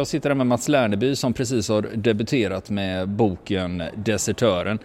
Jag 0.00 0.06
sitter 0.06 0.30
här 0.30 0.34
med 0.34 0.46
Mats 0.46 0.68
Lerneby 0.68 1.16
som 1.16 1.32
precis 1.32 1.68
har 1.68 1.82
debuterat 1.82 2.70
med 2.70 3.08
boken 3.08 3.82
Desertören 3.96 4.78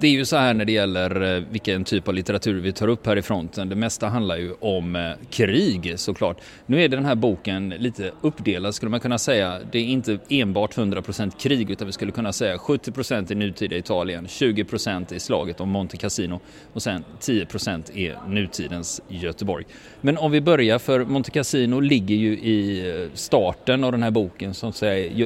det 0.00 0.06
är 0.06 0.10
ju 0.10 0.24
så 0.24 0.36
här 0.36 0.54
när 0.54 0.64
det 0.64 0.72
gäller 0.72 1.36
eh, 1.36 1.42
vilken 1.50 1.84
typ 1.84 2.08
av 2.08 2.14
litteratur 2.14 2.60
vi 2.60 2.72
tar 2.72 2.88
upp 2.88 3.06
här 3.06 3.16
i 3.16 3.22
fronten. 3.22 3.68
Det 3.68 3.76
mesta 3.76 4.08
handlar 4.08 4.36
ju 4.36 4.52
om 4.60 4.96
eh, 4.96 5.10
krig 5.30 5.94
såklart. 5.96 6.40
Nu 6.66 6.82
är 6.82 6.88
den 6.88 7.04
här 7.04 7.14
boken 7.14 7.68
lite 7.68 8.12
uppdelad 8.20 8.74
skulle 8.74 8.90
man 8.90 9.00
kunna 9.00 9.18
säga. 9.18 9.58
Det 9.72 9.78
är 9.78 9.84
inte 9.84 10.18
enbart 10.28 10.76
100% 10.76 11.38
krig 11.38 11.70
utan 11.70 11.86
vi 11.86 11.92
skulle 11.92 12.12
kunna 12.12 12.32
säga 12.32 12.56
70% 12.56 13.32
i 13.32 13.34
nutida 13.34 13.76
Italien, 13.76 14.26
20% 14.26 15.14
i 15.14 15.20
slaget 15.20 15.60
om 15.60 15.68
Monte 15.68 15.96
Cassino 15.96 16.40
och 16.72 16.82
sen 16.82 17.04
10% 17.20 17.96
är 17.96 18.28
nutidens 18.28 19.00
Göteborg. 19.08 19.64
Men 20.00 20.18
om 20.18 20.30
vi 20.30 20.40
börjar 20.40 20.78
för 20.78 21.04
Monte 21.04 21.30
Cassino 21.30 21.80
ligger 21.80 22.16
ju 22.16 22.38
i 22.38 22.90
eh, 22.90 23.08
starten 23.14 23.84
av 23.84 23.92
den 23.92 24.02
här 24.02 24.10
boken 24.10 24.54
som 24.54 24.72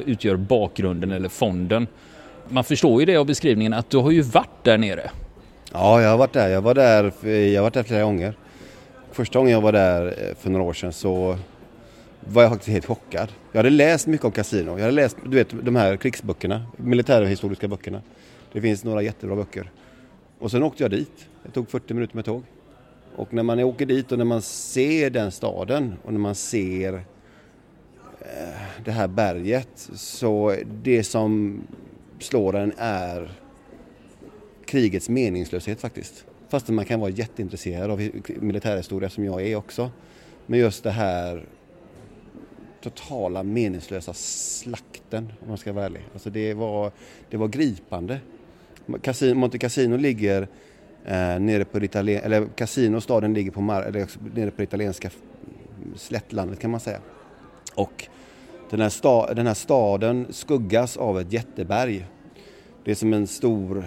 utgör 0.05 0.35
bakgrunden 0.35 1.11
eller 1.11 1.29
fonden 1.29 1.87
man 2.49 2.63
förstår 2.63 2.99
ju 2.99 3.05
det 3.05 3.17
av 3.17 3.25
beskrivningen 3.25 3.73
att 3.73 3.89
du 3.89 3.97
har 3.97 4.11
ju 4.11 4.21
varit 4.21 4.63
där 4.63 4.77
nere. 4.77 5.11
Ja, 5.71 6.01
jag 6.01 6.09
har 6.09 6.17
varit 6.17 6.33
där. 6.33 6.49
Jag 6.49 6.61
var 6.61 6.73
där, 6.73 7.27
jag 7.29 7.61
har 7.61 7.63
varit 7.63 7.73
där 7.73 7.83
flera 7.83 8.03
gånger. 8.03 8.33
Första 9.11 9.39
gången 9.39 9.53
jag 9.53 9.61
var 9.61 9.71
där 9.71 10.05
eh, 10.05 10.35
för 10.35 10.49
några 10.49 10.65
år 10.65 10.73
sedan 10.73 10.93
så 10.93 11.37
var 12.19 12.41
jag 12.41 12.51
faktiskt 12.51 12.69
helt 12.69 12.85
chockad. 12.85 13.31
Jag 13.51 13.59
hade 13.59 13.69
läst 13.69 14.07
mycket 14.07 14.25
om 14.25 14.31
kasino. 14.31 14.71
Jag 14.71 14.79
hade 14.79 14.91
läst 14.91 15.17
du 15.25 15.35
vet, 15.35 15.65
de 15.65 15.75
här 15.75 15.97
krigsböckerna, 15.97 16.65
militärhistoriska 16.77 17.67
böckerna. 17.67 18.01
Det 18.53 18.61
finns 18.61 18.83
några 18.83 19.01
jättebra 19.01 19.35
böcker. 19.35 19.71
Och 20.39 20.51
sen 20.51 20.63
åkte 20.63 20.83
jag 20.83 20.91
dit. 20.91 21.27
Det 21.43 21.51
tog 21.51 21.69
40 21.69 21.93
minuter 21.93 22.15
med 22.15 22.25
tåg. 22.25 22.43
Och 23.15 23.33
när 23.33 23.43
man 23.43 23.59
åker 23.59 23.85
dit 23.85 24.11
och 24.11 24.17
när 24.17 24.25
man 24.25 24.41
ser 24.41 25.09
den 25.09 25.31
staden 25.31 25.95
och 26.03 26.13
när 26.13 26.19
man 26.19 26.35
ser 26.35 26.93
eh, 28.19 28.61
det 28.85 28.91
här 28.91 29.07
berget 29.07 29.89
så 29.95 30.55
det 30.83 31.03
som 31.03 31.61
slår 32.23 32.55
en 32.55 32.73
är 32.77 33.31
krigets 34.65 35.09
meningslöshet 35.09 35.81
faktiskt. 35.81 36.25
Fast 36.49 36.69
man 36.69 36.85
kan 36.85 36.99
vara 36.99 37.09
jätteintresserad 37.09 37.91
av 37.91 38.09
militärhistoria 38.27 39.09
som 39.09 39.25
jag 39.25 39.41
är 39.41 39.55
också. 39.55 39.91
Men 40.45 40.59
just 40.59 40.83
det 40.83 40.91
här 40.91 41.45
totala 42.81 43.43
meningslösa 43.43 44.13
slakten 44.13 45.33
om 45.41 45.47
man 45.47 45.57
ska 45.57 45.73
vara 45.73 45.85
ärlig. 45.85 46.01
Alltså 46.13 46.29
det, 46.29 46.53
var, 46.53 46.91
det 47.29 47.37
var 47.37 47.47
gripande. 47.47 48.19
Monte 49.35 49.57
Cassino 49.57 49.97
ligger 49.97 50.47
eh, 51.05 51.39
nere 51.39 51.65
på 51.65 51.83
Italien, 51.83 52.23
eller 52.23 52.47
Cassino 52.55 53.01
staden 53.01 53.33
ligger 53.33 53.51
på, 53.51 53.61
mar, 53.61 53.81
eller 53.81 54.07
nere 54.35 54.51
på 54.51 54.63
italienska 54.63 55.09
slättlandet 55.95 56.59
kan 56.59 56.71
man 56.71 56.79
säga. 56.79 56.99
Och 57.75 58.07
den 58.69 58.81
här, 58.81 58.89
sta, 58.89 59.33
den 59.33 59.47
här 59.47 59.53
staden 59.53 60.27
skuggas 60.29 60.97
av 60.97 61.19
ett 61.19 61.33
jätteberg. 61.33 62.05
Det 62.83 62.91
är 62.91 62.95
som 62.95 63.13
en 63.13 63.27
stor, 63.27 63.85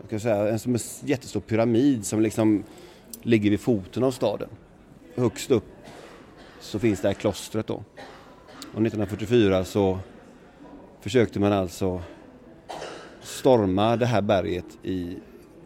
jag 0.00 0.10
kan 0.10 0.20
säga, 0.20 0.48
en, 0.48 0.58
som 0.58 0.74
en 0.74 0.80
jättestor 1.04 1.40
pyramid 1.40 2.06
som 2.06 2.20
liksom 2.20 2.64
ligger 3.22 3.50
vid 3.50 3.60
foten 3.60 4.04
av 4.04 4.10
staden. 4.10 4.48
Högst 5.14 5.50
upp 5.50 5.64
så 6.60 6.78
finns 6.78 7.00
det 7.00 7.08
här 7.08 7.14
klostret 7.14 7.66
då. 7.66 7.74
Och 7.74 8.82
1944 8.86 9.64
så 9.64 9.98
försökte 11.00 11.40
man 11.40 11.52
alltså 11.52 12.02
storma 13.20 13.96
det 13.96 14.06
här 14.06 14.22
berget 14.22 14.78
i 14.82 15.16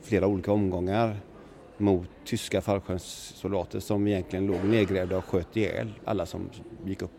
flera 0.02 0.26
olika 0.26 0.52
omgångar 0.52 1.16
mot 1.78 2.08
tyska 2.24 2.60
fallskärmssoldater 2.60 3.80
som 3.80 4.06
egentligen 4.06 4.46
låg 4.46 4.64
nedgrävda 4.64 5.16
och 5.16 5.24
sköt 5.24 5.56
ihjäl 5.56 5.92
alla 6.04 6.26
som 6.26 6.50
gick 6.86 7.02
upp 7.02 7.10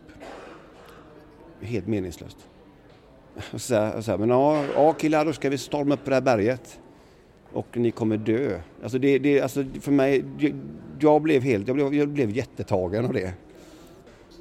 helt 1.60 1.86
meningslöst. 1.86 2.48
Och 3.52 3.60
så, 3.60 3.88
och 3.96 4.04
så 4.04 4.18
men 4.18 4.28
ja, 4.28 4.64
ja 4.74 4.92
killar, 4.92 5.24
då 5.24 5.32
ska 5.32 5.50
vi 5.50 5.58
storma 5.58 5.94
upp 5.94 6.04
på 6.04 6.10
det 6.10 6.16
här 6.16 6.22
berget. 6.22 6.80
Och 7.52 7.76
ni 7.76 7.90
kommer 7.90 8.16
dö. 8.16 8.60
Alltså 8.82 8.98
det, 8.98 9.18
det, 9.18 9.40
alltså 9.40 9.64
för 9.80 9.92
mig, 9.92 10.24
jag 11.00 11.22
blev 11.22 11.42
helt, 11.42 11.68
jag 11.68 11.76
blev, 11.76 11.94
jag 11.94 12.08
blev 12.08 12.30
jättetagen 12.30 13.04
av 13.04 13.12
det. 13.12 13.32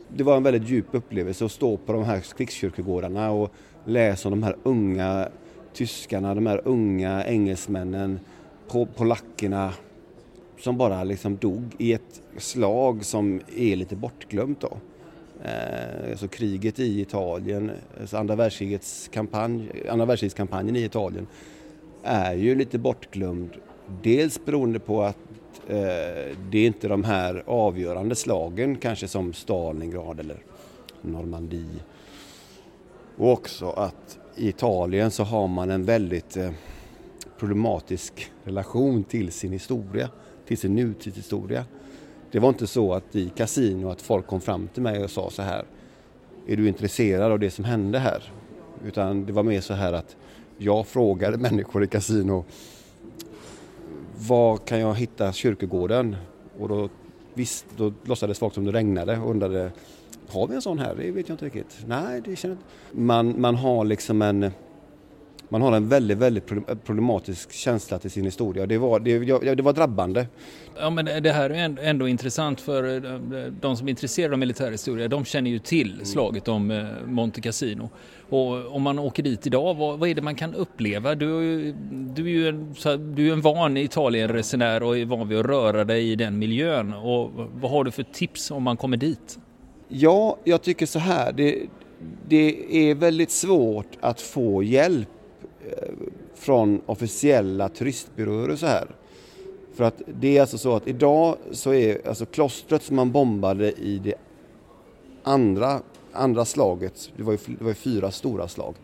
Det 0.08 0.24
var 0.24 0.38
en 0.38 0.44
väldigt 0.44 0.70
djup 0.70 0.86
upplevelse 0.92 1.46
att 1.46 1.52
stå 1.52 1.78
på 1.78 1.94
de 1.94 2.03
här 2.03 2.20
krigskyrkogårdarna 2.38 3.32
och 3.32 3.53
läsa 3.86 4.30
om 4.30 4.32
de 4.32 4.44
här 4.44 4.56
unga 4.64 5.30
tyskarna, 5.74 6.36
de 6.36 6.46
här 6.46 6.62
unga 6.66 7.26
engelsmännen, 7.26 8.20
polackerna 8.96 9.74
som 10.59 10.78
bara 10.78 11.03
liksom 11.03 11.38
dog 11.38 11.64
i 11.78 11.94
ett 11.94 12.22
slag 12.38 13.06
som 13.06 13.42
är 13.58 13.76
lite 13.76 13.96
bortglömt 13.96 14.62
då. 14.62 14.78
Eh, 15.46 16.12
alltså 16.12 16.28
kriget 16.28 16.80
i 16.80 17.02
Italien, 17.02 17.72
alltså 18.02 18.18
andra, 18.18 18.36
världskrigets 18.36 19.09
kampanj, 19.14 19.70
andra 19.90 20.06
världskrigskampanjen 20.06 20.76
i 20.76 20.84
Italien 20.84 21.28
är 22.04 22.34
ju 22.34 22.56
lite 22.56 22.78
bortglömd. 22.78 23.50
Dels 24.03 24.46
beroende 24.46 24.80
på 24.80 25.03
att 25.03 25.18
eh, 25.68 26.36
det 26.52 26.58
är 26.58 26.68
inte 26.68 26.88
de 26.88 27.03
här 27.03 27.44
avgörande 27.48 28.16
slagen 28.16 28.76
kanske 28.76 29.08
som 29.08 29.34
Stalingrad 29.34 30.20
eller 30.20 30.38
Normandie. 31.02 31.80
Och 33.18 33.32
också 33.32 33.70
att 33.70 34.20
i 34.36 34.48
Italien 34.50 35.12
så 35.12 35.24
har 35.24 35.48
man 35.48 35.72
en 35.72 35.84
väldigt 35.84 36.38
eh, 36.38 36.52
problematisk 37.40 38.32
relation 38.44 39.03
till 39.03 39.32
sin 39.32 39.52
historia, 39.52 40.09
till 40.48 40.58
sin 40.58 40.76
nutidshistoria. 40.76 41.66
Det 42.34 42.40
var 42.40 42.50
inte 42.50 42.68
så 42.68 42.94
att 42.94 43.16
i 43.16 43.30
kasino 43.30 43.90
att 43.90 44.02
folk 44.02 44.28
kom 44.28 44.42
fram 44.42 44.68
till 44.68 44.84
mig 44.84 45.04
och 45.04 45.10
sa 45.10 45.30
så 45.30 45.42
här. 45.42 45.66
Är 46.48 46.56
du 46.56 46.68
intresserad 46.68 47.32
av 47.32 47.40
det 47.40 47.52
som 47.52 47.66
hände 47.66 48.00
här? 48.00 48.32
Utan 48.86 49.26
det 49.26 49.34
var 49.34 49.44
mer 49.44 49.62
så 49.62 49.74
här 49.74 49.94
att 49.94 50.16
jag 50.58 50.88
frågade 50.88 51.38
människor 51.38 51.84
i 51.84 51.88
kasino. 51.88 52.46
Var 54.18 54.58
kan 54.58 54.80
jag 54.80 54.96
hitta 54.96 55.34
kyrkogården? 55.34 56.16
Och 56.60 56.70
då, 56.70 56.90
visst, 57.34 57.66
då 57.78 57.94
låtsades 58.04 58.40
folk 58.40 58.54
som 58.54 58.66
det 58.66 58.72
regnade 58.72 59.18
och 59.18 59.30
undrade 59.30 59.72
har 60.30 60.48
vi 60.48 60.56
en 60.56 60.62
sån 60.62 60.80
här? 60.80 60.96
Det 60.96 61.12
vet 61.12 61.30
jag 61.30 61.34
inte 61.34 61.46
riktigt. 61.46 61.78
Nej, 61.86 62.22
det 62.26 62.36
känner 62.36 62.56
jag 62.56 62.60
inte. 62.60 63.02
Man, 63.02 63.42
man 63.42 63.56
har 63.56 63.86
liksom 63.86 64.22
en 64.22 64.52
man 65.53 65.62
har 65.62 65.72
en 65.72 65.90
väldigt, 65.90 66.18
väldigt 66.18 66.46
problematisk 66.86 67.52
känsla 67.52 68.00
till 68.00 68.12
sin 68.12 68.25
historia. 68.25 68.66
Det 68.66 68.78
var, 68.78 69.00
det, 69.00 69.19
det 69.56 69.64
var 69.64 69.74
drabbande. 69.74 70.28
Ja, 70.80 70.90
men 70.90 71.06
det 71.06 71.31
här 71.31 71.50
är 71.50 71.80
ändå 71.80 72.08
intressant 72.08 72.62
för 72.62 73.06
eh, 73.06 73.19
de 73.62 73.78
som 73.78 73.88
är 73.88 73.90
intresserade 73.90 74.34
av 74.34 74.40
militärhistoria. 74.40 75.08
De 75.08 75.25
känner 75.25 75.52
ju 75.52 75.59
till 75.59 75.94
mm. 75.94 76.06
slaget 76.06 76.47
om 76.47 76.72
eh, 76.72 76.86
Monte 77.06 77.41
Cassino. 77.41 77.90
Och 78.30 78.75
om 78.75 78.81
man 78.81 79.00
åker 79.00 79.24
dit 79.24 79.47
idag, 79.47 79.74
vad, 79.74 80.00
vad 80.00 80.09
är 80.09 80.16
det 80.16 80.22
man 80.22 80.36
kan 80.36 80.53
uppleva? 80.53 81.16
Du, 81.16 81.28
du 81.91 82.23
är 82.26 82.29
ju 82.29 82.47
en, 82.47 82.76
du 83.16 83.29
är 83.29 83.34
en 83.34 83.41
van 83.41 83.78
Italienresenär 83.78 84.84
och 84.84 84.97
är 84.97 85.05
van 85.05 85.28
vid 85.28 85.40
att 85.40 85.46
röra 85.46 85.84
dig 85.84 86.11
i 86.11 86.16
den 86.16 86.40
miljön. 86.40 86.94
Och 86.94 87.32
vad 87.53 87.72
har 87.72 87.84
du 87.84 87.91
för 87.91 88.03
tips 88.03 88.52
om 88.52 88.64
man 88.64 88.78
kommer 88.78 88.97
dit? 88.97 89.40
Ja, 89.88 90.38
jag 90.44 90.61
tycker 90.61 90.85
så 90.85 91.00
här. 91.00 91.32
Det, 91.32 91.61
det 92.28 92.90
är 92.90 92.96
väldigt 92.96 93.32
svårt 93.32 93.97
att 94.02 94.22
få 94.22 94.64
hjälp 94.64 95.09
Eh, 95.70 95.90
från 96.36 96.82
officiella 96.86 97.70
turistbyråer 97.70 98.50
och 98.50 98.60
så 98.60 98.66
här. 98.66 98.88
För 99.74 99.84
att 99.84 100.02
det 100.08 100.38
är 100.38 100.42
alltså 100.42 100.58
så 100.58 100.76
att 100.76 100.88
idag 100.88 101.38
så 101.52 101.74
är 101.74 102.08
alltså 102.08 102.26
klostret 102.26 102.84
som 102.84 102.96
man 102.96 103.12
bombade 103.12 103.72
i 103.72 104.00
det 104.04 104.16
andra, 105.24 105.82
andra 106.12 106.46
slaget, 106.46 107.12
det 107.18 107.24
var 107.24 107.32
ju, 107.32 107.38
det 107.46 107.64
var 107.64 107.72
ju 107.72 107.76
fyra 107.76 108.12
stora 108.12 108.48
slag. 108.48 108.76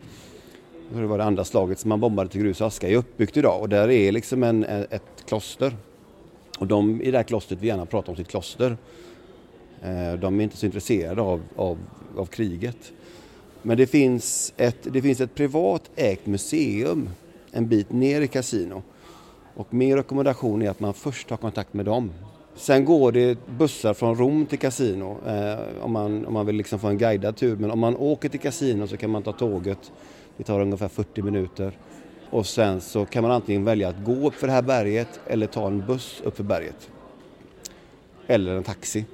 Det 0.94 1.06
var 1.06 1.18
det 1.18 1.24
andra 1.24 1.44
slaget 1.44 1.78
som 1.78 1.88
man 1.88 2.00
bombade 2.00 2.30
till 2.30 2.40
grus 2.40 2.60
och 2.60 2.66
aska 2.66 2.88
är 2.88 2.96
uppbyggt 2.96 3.36
idag 3.36 3.60
och 3.60 3.68
där 3.68 3.90
är 3.90 4.12
liksom 4.12 4.42
en, 4.42 4.64
ett 4.64 5.24
kloster. 5.28 5.76
Och 6.58 6.66
de 6.66 7.02
i 7.02 7.10
det 7.10 7.16
här 7.16 7.24
klostret 7.24 7.60
vill 7.60 7.68
gärna 7.68 7.86
prata 7.86 8.10
om 8.10 8.16
sitt 8.16 8.28
kloster. 8.28 8.76
Eh, 9.82 10.12
de 10.12 10.40
är 10.40 10.44
inte 10.44 10.56
så 10.56 10.66
intresserade 10.66 11.22
av, 11.22 11.42
av, 11.56 11.78
av 12.16 12.26
kriget. 12.26 12.92
Men 13.62 13.76
det 13.76 13.86
finns 13.86 14.52
ett, 14.56 14.76
det 14.82 15.02
finns 15.02 15.20
ett 15.20 15.34
privat 15.34 15.90
ägt 15.96 16.26
museum 16.26 17.10
en 17.52 17.68
bit 17.68 17.92
ner 17.92 18.20
i 18.20 18.28
kasino. 18.28 18.82
Och 19.54 19.74
min 19.74 19.96
rekommendation 19.96 20.62
är 20.62 20.70
att 20.70 20.80
man 20.80 20.94
först 20.94 21.28
tar 21.28 21.36
kontakt 21.36 21.74
med 21.74 21.84
dem. 21.84 22.10
Sen 22.54 22.84
går 22.84 23.12
det 23.12 23.38
bussar 23.58 23.94
från 23.94 24.16
Rom 24.16 24.46
till 24.46 24.58
kasino 24.58 25.16
eh, 25.26 25.58
om, 25.80 25.92
man, 25.92 26.26
om 26.26 26.34
man 26.34 26.46
vill 26.46 26.56
liksom 26.56 26.78
få 26.78 26.88
en 26.88 26.98
guidad 26.98 27.36
tur. 27.36 27.56
Men 27.56 27.70
om 27.70 27.78
man 27.78 27.96
åker 27.96 28.28
till 28.28 28.40
kasino 28.40 28.86
så 28.86 28.96
kan 28.96 29.10
man 29.10 29.22
ta 29.22 29.32
tåget. 29.32 29.92
Det 30.36 30.44
tar 30.44 30.60
ungefär 30.60 30.88
40 30.88 31.22
minuter. 31.22 31.78
Och 32.30 32.46
sen 32.46 32.80
så 32.80 33.04
kan 33.04 33.22
man 33.22 33.30
antingen 33.30 33.64
välja 33.64 33.88
att 33.88 34.04
gå 34.04 34.28
upp 34.28 34.34
för 34.34 34.46
det 34.46 34.52
här 34.52 34.62
berget 34.62 35.20
eller 35.26 35.46
ta 35.46 35.66
en 35.66 35.86
buss 35.86 36.20
upp 36.24 36.36
för 36.36 36.44
berget. 36.44 36.90
Eller 38.26 38.54
en 38.54 38.62
taxi. 38.62 39.04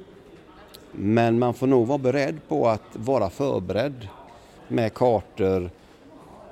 Men 0.92 1.38
man 1.38 1.54
får 1.54 1.66
nog 1.66 1.86
vara 1.86 1.98
beredd 1.98 2.40
på 2.48 2.68
att 2.68 2.82
vara 2.92 3.30
förberedd 3.30 4.08
med 4.68 4.94
kartor, 4.94 5.70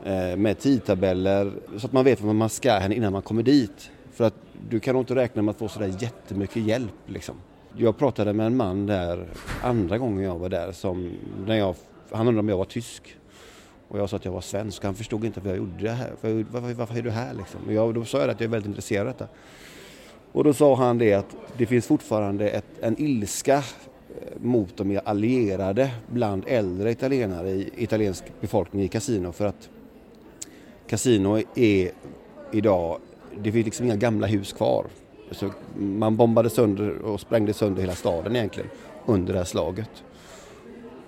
eh, 0.04 0.36
med 0.36 0.58
tidtabeller 0.58 1.52
så 1.76 1.86
att 1.86 1.92
man 1.92 2.04
vet 2.04 2.20
vad 2.20 2.34
man 2.34 2.48
ska 2.48 2.92
innan 2.92 3.12
man 3.12 3.22
kommer 3.22 3.42
dit. 3.42 3.90
För 4.12 4.24
att 4.24 4.34
du 4.68 4.80
kan 4.80 4.94
nog 4.94 5.02
inte 5.02 5.14
räkna 5.14 5.42
med 5.42 5.52
att 5.52 5.58
få 5.58 5.68
sådär 5.68 5.94
jättemycket 5.98 6.62
hjälp 6.62 6.94
liksom. 7.06 7.34
Jag 7.76 7.98
pratade 7.98 8.32
med 8.32 8.46
en 8.46 8.56
man 8.56 8.86
där 8.86 9.26
andra 9.62 9.98
gången 9.98 10.24
jag 10.24 10.38
var 10.38 10.48
där 10.48 10.72
som 10.72 11.12
när 11.46 11.56
jag 11.56 11.74
han 12.10 12.28
undrade 12.28 12.40
om 12.40 12.48
jag 12.48 12.56
var 12.56 12.64
tysk. 12.64 13.16
Och 13.88 13.98
jag 13.98 14.10
sa 14.10 14.16
att 14.16 14.24
jag 14.24 14.32
var 14.32 14.40
svensk. 14.40 14.84
Han 14.84 14.94
förstod 14.94 15.24
inte 15.24 15.40
vad 15.40 15.50
jag 15.50 15.56
gjorde 15.56 15.90
här. 15.90 16.12
Var, 16.20 16.44
Varför, 16.50 16.74
varför 16.74 16.98
är 16.98 17.02
du 17.02 17.10
här 17.10 17.34
liksom? 17.34 17.60
Och 17.66 17.72
jag, 17.72 17.94
då 17.94 18.04
sa 18.04 18.18
jag 18.20 18.30
att 18.30 18.40
jag 18.40 18.46
är 18.46 18.50
väldigt 18.50 18.68
intresserad 18.68 19.06
av 19.06 19.12
detta. 19.12 19.28
Och 20.32 20.44
då 20.44 20.52
sa 20.52 20.74
han 20.74 20.98
det 20.98 21.14
att 21.14 21.36
det 21.56 21.66
finns 21.66 21.86
fortfarande 21.86 22.48
ett, 22.48 22.64
en 22.80 23.00
ilska 23.00 23.62
mot 24.36 24.76
de 24.76 25.00
allierade 25.04 25.90
bland 26.06 26.44
äldre 26.46 26.90
italienare 26.90 27.50
i 27.50 27.70
italiensk 27.76 28.24
befolkning 28.40 28.82
i 28.82 28.88
kasino 28.88 29.32
för 29.32 29.46
att 29.46 29.68
kasino 30.86 31.40
är 31.54 31.90
idag, 32.52 32.98
det 33.38 33.52
finns 33.52 33.64
liksom 33.64 33.86
inga 33.86 33.96
gamla 33.96 34.26
hus 34.26 34.52
kvar. 34.52 34.86
Så 35.30 35.50
man 35.76 36.16
bombade 36.16 36.50
sönder 36.50 36.98
och 36.98 37.20
sprängde 37.20 37.52
sönder 37.52 37.80
hela 37.80 37.94
staden 37.94 38.36
egentligen 38.36 38.70
under 39.06 39.32
det 39.32 39.38
här 39.38 39.46
slaget. 39.46 40.04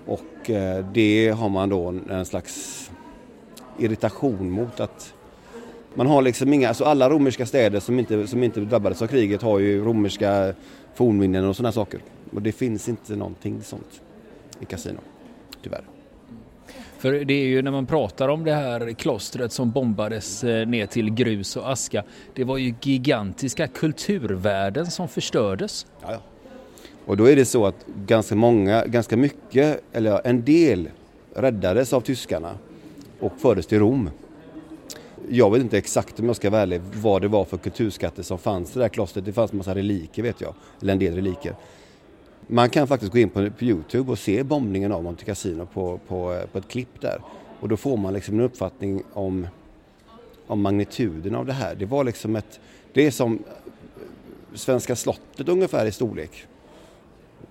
Och 0.05 0.49
eh, 0.49 0.85
det 0.93 1.29
har 1.29 1.49
man 1.49 1.69
då 1.69 1.93
en 2.09 2.25
slags 2.25 2.89
irritation 3.79 4.51
mot 4.51 4.79
att 4.79 5.13
man 5.93 6.07
har 6.07 6.21
liksom 6.21 6.53
inga, 6.53 6.67
alltså 6.67 6.83
alla 6.83 7.09
romerska 7.09 7.45
städer 7.45 7.79
som 7.79 7.99
inte, 7.99 8.27
som 8.27 8.43
inte 8.43 8.59
drabbades 8.59 9.01
av 9.01 9.07
kriget 9.07 9.41
har 9.41 9.59
ju 9.59 9.83
romerska 9.83 10.53
fornminnen 10.95 11.45
och 11.45 11.55
sådana 11.55 11.71
saker. 11.71 11.99
Och 12.31 12.41
det 12.41 12.51
finns 12.51 12.89
inte 12.89 13.15
någonting 13.15 13.63
sånt 13.63 14.01
i 14.59 14.65
kasino, 14.65 14.99
tyvärr. 15.63 15.83
För 16.97 17.11
det 17.11 17.33
är 17.33 17.47
ju 17.47 17.61
när 17.61 17.71
man 17.71 17.85
pratar 17.85 18.27
om 18.27 18.43
det 18.43 18.53
här 18.53 18.93
klostret 18.93 19.51
som 19.51 19.71
bombades 19.71 20.43
eh, 20.43 20.67
ner 20.67 20.85
till 20.85 21.09
grus 21.09 21.55
och 21.55 21.71
aska. 21.71 22.03
Det 22.33 22.43
var 22.43 22.57
ju 22.57 22.73
gigantiska 22.81 23.67
kulturvärden 23.67 24.91
som 24.91 25.07
förstördes. 25.07 25.85
Ja, 26.01 26.11
ja. 26.11 26.19
Och 27.05 27.17
då 27.17 27.29
är 27.29 27.35
det 27.35 27.45
så 27.45 27.65
att 27.65 27.85
ganska 28.05 28.35
många, 28.35 28.85
ganska 28.85 29.17
mycket, 29.17 29.81
eller 29.93 30.27
en 30.27 30.45
del 30.45 30.89
räddades 31.33 31.93
av 31.93 32.01
tyskarna 32.01 32.57
och 33.19 33.31
fördes 33.37 33.67
till 33.67 33.79
Rom. 33.79 34.09
Jag 35.29 35.51
vet 35.51 35.61
inte 35.61 35.77
exakt 35.77 36.19
om 36.19 36.25
jag 36.25 36.35
ska 36.35 36.49
vara 36.49 36.61
ärlig 36.61 36.81
vad 36.93 37.21
det 37.21 37.27
var 37.27 37.45
för 37.45 37.57
kulturskatter 37.57 38.23
som 38.23 38.37
fanns 38.37 38.75
i 38.75 38.79
det 38.79 38.83
här 38.83 38.89
klostret. 38.89 39.25
Det 39.25 39.33
fanns 39.33 39.51
en 39.51 39.57
massa 39.57 39.75
reliker 39.75 40.23
vet 40.23 40.41
jag, 40.41 40.53
eller 40.81 40.93
en 40.93 40.99
del 40.99 41.15
reliker. 41.15 41.55
Man 42.49 42.69
kan 42.69 42.87
faktiskt 42.87 43.11
gå 43.11 43.19
in 43.19 43.29
på, 43.29 43.49
på 43.49 43.63
Youtube 43.63 44.11
och 44.11 44.19
se 44.19 44.43
bombningen 44.43 44.91
av 44.91 45.03
Monte 45.03 45.25
Cassino 45.25 45.65
på, 45.65 45.99
på, 46.07 46.33
eh, 46.33 46.45
på 46.45 46.57
ett 46.57 46.67
klipp 46.67 47.01
där. 47.01 47.21
Och 47.59 47.69
då 47.69 47.77
får 47.77 47.97
man 47.97 48.13
liksom 48.13 48.35
en 48.35 48.45
uppfattning 48.45 49.03
om, 49.13 49.47
om 50.47 50.61
magnituden 50.61 51.35
av 51.35 51.45
det 51.45 51.53
här. 51.53 51.75
Det 51.75 51.85
var 51.85 52.03
liksom 52.03 52.35
ett, 52.35 52.59
det 52.93 53.05
är 53.05 53.11
som 53.11 53.33
eh, 53.33 53.39
Svenska 54.53 54.95
slottet 54.95 55.49
ungefär 55.49 55.85
i 55.85 55.91
storlek 55.91 56.45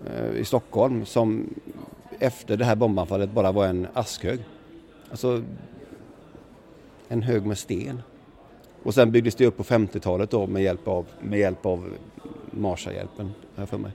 eh, 0.06 0.36
i 0.36 0.44
Stockholm 0.44 1.06
som 1.06 1.54
efter 2.18 2.56
det 2.56 2.64
här 2.64 2.76
bombanfallet 2.76 3.30
bara 3.30 3.52
var 3.52 3.66
en 3.66 3.86
askhög. 3.92 4.40
Alltså 5.10 5.42
en 7.08 7.22
hög 7.22 7.46
med 7.46 7.58
sten. 7.58 8.02
Och 8.82 8.94
sen 8.94 9.12
byggdes 9.12 9.34
det 9.34 9.46
upp 9.46 9.56
på 9.56 9.62
50-talet 9.62 10.30
då 10.30 10.46
med 10.46 10.62
hjälp 10.62 10.88
av, 10.88 11.06
med 11.20 11.38
hjälp 11.38 11.66
av 11.66 11.92
Marshallhjälpen, 12.50 13.32
för 13.66 13.78
mig. 13.78 13.92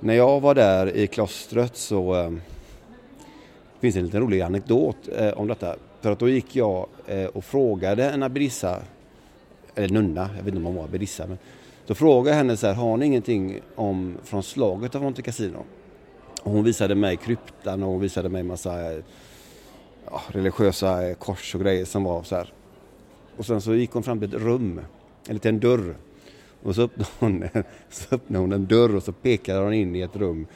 När 0.00 0.14
jag 0.14 0.40
var 0.40 0.54
där 0.54 0.96
i 0.96 1.06
klostret 1.06 1.76
så 1.76 2.14
eh, 2.14 2.30
finns 3.80 3.94
det 3.94 4.00
en 4.00 4.04
liten 4.04 4.20
rolig 4.20 4.40
anekdot 4.40 4.96
eh, 5.16 5.30
om 5.30 5.48
detta. 5.48 5.76
För 6.00 6.12
att 6.12 6.18
då 6.18 6.28
gick 6.28 6.56
jag 6.56 6.86
eh, 7.06 7.24
och 7.24 7.44
frågade 7.44 8.10
en 8.10 8.22
abbedissa, 8.22 8.82
eller 9.74 9.88
nunna, 9.88 10.30
jag 10.36 10.44
vet 10.44 10.46
inte 10.46 10.58
om 10.58 10.64
hon 10.64 10.74
var 10.74 10.84
abbedissa, 10.84 11.26
men 11.26 11.38
då 11.86 11.94
frågade 11.94 12.30
jag 12.30 12.36
henne 12.36 12.56
så 12.56 12.66
här, 12.66 12.74
har 12.74 12.96
ni 12.96 13.06
ingenting 13.06 13.60
om 13.74 14.16
från 14.24 14.42
slaget 14.42 14.94
av 14.94 15.02
Monte 15.02 15.22
Cassino? 15.22 15.64
Och 16.42 16.52
hon 16.52 16.64
visade 16.64 16.94
mig 16.94 17.16
kryptan 17.16 17.82
och 17.82 17.88
hon 17.88 18.00
visade 18.00 18.28
mig 18.28 18.42
massa 18.42 18.92
eh, 18.92 18.98
ja, 20.10 20.22
religiösa 20.28 21.08
eh, 21.08 21.14
kors 21.14 21.54
och 21.54 21.60
grejer 21.60 21.84
som 21.84 22.04
var 22.04 22.22
så 22.22 22.36
här. 22.36 22.52
Och 23.36 23.46
sen 23.46 23.60
så 23.60 23.74
gick 23.74 23.90
hon 23.90 24.02
fram 24.02 24.18
till 24.18 24.34
ett 24.34 24.42
rum, 24.42 24.80
en 25.28 25.34
liten 25.34 25.60
dörr 25.60 25.94
och 26.62 26.74
så 26.74 26.82
öppnade, 26.82 27.10
hon, 27.18 27.48
så 27.90 28.14
öppnade 28.14 28.42
hon 28.42 28.52
en 28.52 28.66
dörr 28.66 28.96
och 28.96 29.02
så 29.02 29.12
pekade 29.12 29.60
hon 29.60 29.72
in 29.72 29.96
i 29.96 30.00
ett 30.00 30.16
rum. 30.16 30.46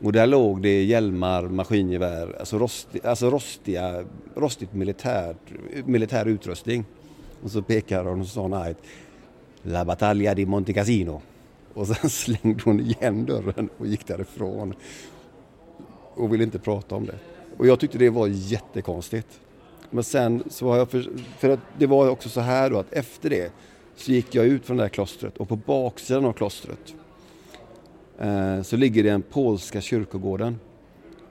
Och 0.00 0.12
där 0.12 0.26
låg 0.26 0.62
det 0.62 0.84
hjälmar, 0.84 1.42
maskingevär, 1.42 2.36
alltså, 2.38 2.58
rosti, 2.58 3.00
alltså 3.04 3.30
rostiga, 3.30 4.04
rostigt 4.34 4.74
militär, 4.74 5.36
militär 5.84 6.26
utrustning. 6.26 6.84
Och 7.42 7.50
så 7.50 7.62
pekade 7.62 8.10
hon 8.10 8.20
och 8.20 8.26
sa 8.26 8.48
nej, 8.48 8.74
La 9.62 9.84
Battaglia 9.84 10.34
di 10.34 10.46
Monte 10.46 10.72
Cassino. 10.72 11.22
Och 11.74 11.86
sen 11.86 12.10
slängde 12.10 12.62
hon 12.64 12.80
igen 12.80 13.26
dörren 13.26 13.68
och 13.78 13.86
gick 13.86 14.06
därifrån. 14.06 14.74
Och 16.14 16.32
ville 16.32 16.44
inte 16.44 16.58
prata 16.58 16.94
om 16.94 17.06
det. 17.06 17.18
Och 17.58 17.66
jag 17.66 17.80
tyckte 17.80 17.98
det 17.98 18.10
var 18.10 18.26
jättekonstigt. 18.26 19.40
Men 19.90 20.04
sen 20.04 20.42
så 20.50 20.68
har 20.68 20.76
jag, 20.76 20.90
för, 20.90 21.10
för 21.38 21.48
att 21.48 21.60
det 21.78 21.86
var 21.86 22.08
också 22.08 22.28
så 22.28 22.40
här 22.40 22.70
då 22.70 22.78
att 22.78 22.92
efter 22.92 23.30
det 23.30 23.52
så 23.98 24.12
gick 24.12 24.34
jag 24.34 24.46
ut 24.46 24.66
från 24.66 24.76
det 24.76 24.82
här 24.82 24.88
klostret 24.88 25.36
och 25.36 25.48
på 25.48 25.56
baksidan 25.56 26.24
av 26.24 26.32
klostret 26.32 26.94
eh, 28.18 28.62
så 28.62 28.76
ligger 28.76 29.04
den 29.04 29.22
polska 29.22 29.80
kyrkogården. 29.80 30.60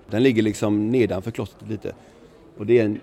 Den 0.09 0.23
ligger 0.23 0.41
liksom 0.41 0.89
nedanför 0.89 1.31
klostret 1.31 1.69
lite. 1.69 1.95
Och 2.57 2.65
det 2.65 2.79
är 2.79 2.85
en, 2.85 2.99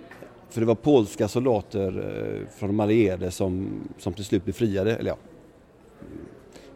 för 0.51 0.61
det 0.61 0.67
var 0.67 0.75
polska 0.75 1.29
soldater 1.29 1.87
eh, 1.89 2.49
från 2.59 2.69
de 2.69 2.81
allierade 2.81 3.31
som, 3.31 3.69
som 3.99 4.13
till 4.13 4.25
slut 4.25 4.45
befriade, 4.45 4.97
eller 4.97 5.11
ja, 5.11 5.17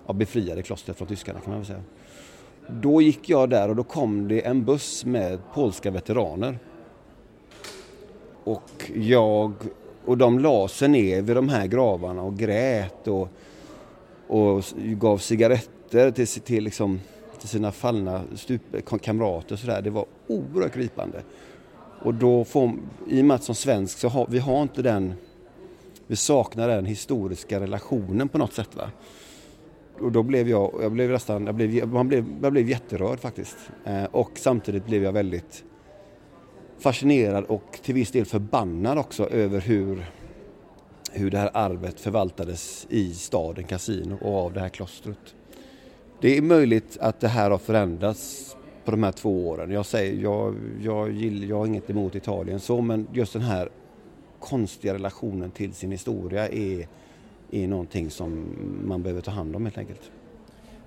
ja, 0.06 0.12
befriade 0.12 0.62
klostret 0.62 0.96
från 0.96 1.08
tyskarna 1.08 1.40
kan 1.40 1.50
man 1.50 1.60
väl 1.60 1.66
säga. 1.66 1.82
Då 2.70 3.02
gick 3.02 3.28
jag 3.28 3.50
där 3.50 3.68
och 3.68 3.76
då 3.76 3.84
kom 3.84 4.28
det 4.28 4.46
en 4.46 4.64
buss 4.64 5.04
med 5.04 5.38
polska 5.54 5.90
veteraner. 5.90 6.58
Och 8.44 8.90
jag 8.94 9.52
och 10.08 10.18
de 10.18 10.38
la 10.38 10.68
sig 10.68 10.88
ner 10.88 11.22
vid 11.22 11.36
de 11.36 11.48
här 11.48 11.66
gravarna 11.66 12.22
och 12.22 12.38
grät 12.38 13.08
och, 13.08 13.28
och 14.26 14.64
gav 14.76 15.18
cigaretter 15.18 16.10
till, 16.10 16.26
till, 16.26 16.64
liksom, 16.64 17.00
till 17.38 17.48
sina 17.48 17.72
fallna 17.72 18.22
stup, 18.34 18.62
kamrater. 19.02 19.52
Och 19.52 19.58
så 19.58 19.66
där. 19.66 19.82
Det 19.82 19.90
var 19.90 20.06
oerhört 20.26 20.74
gripande. 20.74 21.22
Och 22.02 22.14
då 22.14 22.44
får, 22.44 22.72
i 23.08 23.20
och 23.20 23.24
med 23.24 23.34
att 23.34 23.44
som 23.44 23.54
svensk 23.54 23.98
så 23.98 24.08
har 24.08 24.26
vi 24.30 24.38
har 24.38 24.62
inte 24.62 24.82
den, 24.82 25.14
vi 26.06 26.16
saknar 26.16 26.68
den 26.68 26.86
historiska 26.86 27.60
relationen 27.60 28.28
på 28.28 28.38
något 28.38 28.52
sätt. 28.52 28.76
Va? 28.76 28.90
Och 30.00 30.12
då 30.12 30.22
blev 30.22 30.48
jag, 30.48 30.72
jag 30.82 30.92
blev 30.92 31.10
nästan, 31.10 31.46
jag 31.46 31.54
blev, 31.54 31.88
man 31.88 32.08
blev, 32.08 32.24
jag 32.42 32.52
blev 32.52 32.68
jätterörd 32.68 33.20
faktiskt. 33.20 33.56
Eh, 33.84 34.04
och 34.04 34.30
samtidigt 34.34 34.86
blev 34.86 35.02
jag 35.02 35.12
väldigt 35.12 35.64
fascinerad 36.78 37.44
och 37.44 37.78
till 37.82 37.94
viss 37.94 38.10
del 38.10 38.24
förbannad 38.24 38.98
också 38.98 39.28
över 39.28 39.60
hur, 39.60 40.06
hur 41.12 41.30
det 41.30 41.38
här 41.38 41.50
arvet 41.54 42.00
förvaltades 42.00 42.86
i 42.90 43.14
staden 43.14 43.64
Casino 43.64 44.18
och 44.20 44.44
av 44.44 44.52
det 44.52 44.60
här 44.60 44.68
klostret. 44.68 45.34
Det 46.20 46.36
är 46.36 46.42
möjligt 46.42 46.98
att 47.00 47.20
det 47.20 47.28
här 47.28 47.50
har 47.50 47.58
förändrats 47.58 48.56
på 48.84 48.90
de 48.90 49.02
här 49.02 49.12
två 49.12 49.48
åren. 49.48 49.70
Jag 49.70 49.86
säger, 49.86 50.22
jag, 50.22 50.54
jag, 50.82 51.12
gillar, 51.12 51.48
jag 51.48 51.58
har 51.58 51.66
inget 51.66 51.90
emot 51.90 52.14
Italien 52.14 52.60
så, 52.60 52.80
men 52.80 53.06
just 53.12 53.32
den 53.32 53.42
här 53.42 53.68
konstiga 54.40 54.94
relationen 54.94 55.50
till 55.50 55.74
sin 55.74 55.92
historia 55.92 56.48
är, 56.48 56.88
är 57.50 57.68
någonting 57.68 58.10
som 58.10 58.46
man 58.84 59.02
behöver 59.02 59.20
ta 59.20 59.30
hand 59.30 59.56
om 59.56 59.64
helt 59.64 59.78
enkelt. 59.78 60.10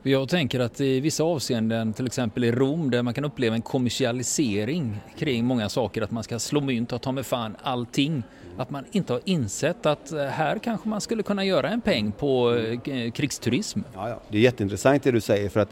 Jag 0.04 0.30
tänker 0.30 0.60
att 0.60 0.82
i 0.82 1.00
vissa 1.00 1.24
avseenden, 1.24 1.94
till 1.94 2.06
exempel 2.06 2.44
i 2.44 2.52
Rom, 2.52 2.92
där 2.92 3.04
man 3.04 3.14
kan 3.14 3.26
uppleva 3.26 3.56
en 3.56 3.62
kommersialisering 3.62 4.98
kring 5.18 5.46
många 5.46 5.70
saker, 5.70 6.02
att 6.02 6.12
man 6.12 6.24
ska 6.24 6.40
slå 6.40 6.62
mynt 6.62 6.94
och 6.94 7.02
ta 7.02 7.12
med 7.12 7.26
fan 7.26 7.56
allting. 7.62 8.24
Att 8.58 8.70
man 8.70 8.86
inte 8.92 9.14
har 9.14 9.22
insett 9.26 9.86
att 9.86 10.12
eh, 10.12 10.24
här 10.24 10.60
kanske 10.60 10.90
man 10.90 11.02
skulle 11.02 11.24
kunna 11.24 11.46
göra 11.46 11.70
en 11.70 11.82
peng 11.82 12.12
på 12.12 12.56
eh, 12.56 13.12
krigsturism. 13.12 13.80
Ja, 13.94 14.10
ja. 14.10 14.22
Det 14.30 14.38
är 14.38 14.42
jätteintressant 14.42 15.04
det 15.04 15.12
du 15.12 15.22
säger 15.22 15.50
för 15.50 15.60
att 15.60 15.70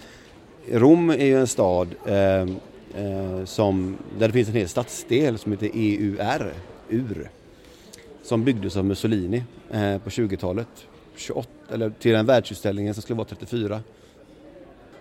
Rom 0.72 1.10
är 1.10 1.26
ju 1.26 1.40
en 1.40 1.48
stad 1.48 1.88
eh, 2.06 2.16
eh, 2.16 3.46
som, 3.46 3.98
där 4.20 4.28
det 4.28 4.34
finns 4.34 4.50
en 4.50 4.56
hel 4.56 4.70
stadsdel 4.70 5.38
som 5.38 5.52
heter 5.52 5.70
EUR, 5.74 6.54
UR, 6.90 7.30
som 8.24 8.44
byggdes 8.44 8.78
av 8.78 8.86
Mussolini 8.86 9.44
eh, 9.72 9.98
på 9.98 10.10
20-talet. 10.10 10.68
28, 11.16 11.50
eller 11.72 11.90
till 11.90 12.12
den 12.12 12.26
världsutställningen 12.26 12.94
som 12.94 13.04
skulle 13.04 13.18
vara 13.18 13.28
34. 13.28 13.82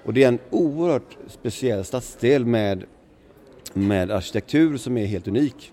Och 0.08 0.14
det 0.14 0.24
är 0.24 0.28
en 0.28 0.38
oerhört 0.50 1.16
speciell 1.26 1.84
stadsdel 1.84 2.46
med, 2.46 2.84
med 3.74 4.10
arkitektur 4.10 4.76
som 4.76 4.98
är 4.98 5.06
helt 5.06 5.28
unik. 5.28 5.72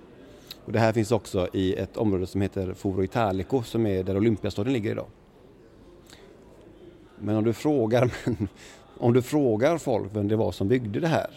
Och 0.65 0.71
det 0.71 0.79
här 0.79 0.93
finns 0.93 1.11
också 1.11 1.47
i 1.53 1.73
ett 1.73 1.97
område 1.97 2.27
som 2.27 2.41
heter 2.41 2.73
Foro 2.73 3.03
Italico 3.03 3.63
som 3.63 3.85
är 3.85 4.03
där 4.03 4.17
Olympiastaden 4.17 4.73
ligger 4.73 4.91
idag. 4.91 5.05
Men 7.19 7.35
om 7.35 7.43
du 7.43 7.53
frågar, 7.53 8.11
om 8.97 9.13
du 9.13 9.21
frågar 9.21 9.77
folk 9.77 10.09
vem 10.13 10.27
det 10.27 10.35
var 10.35 10.51
som 10.51 10.67
byggde 10.67 10.99
det 10.99 11.07
här 11.07 11.29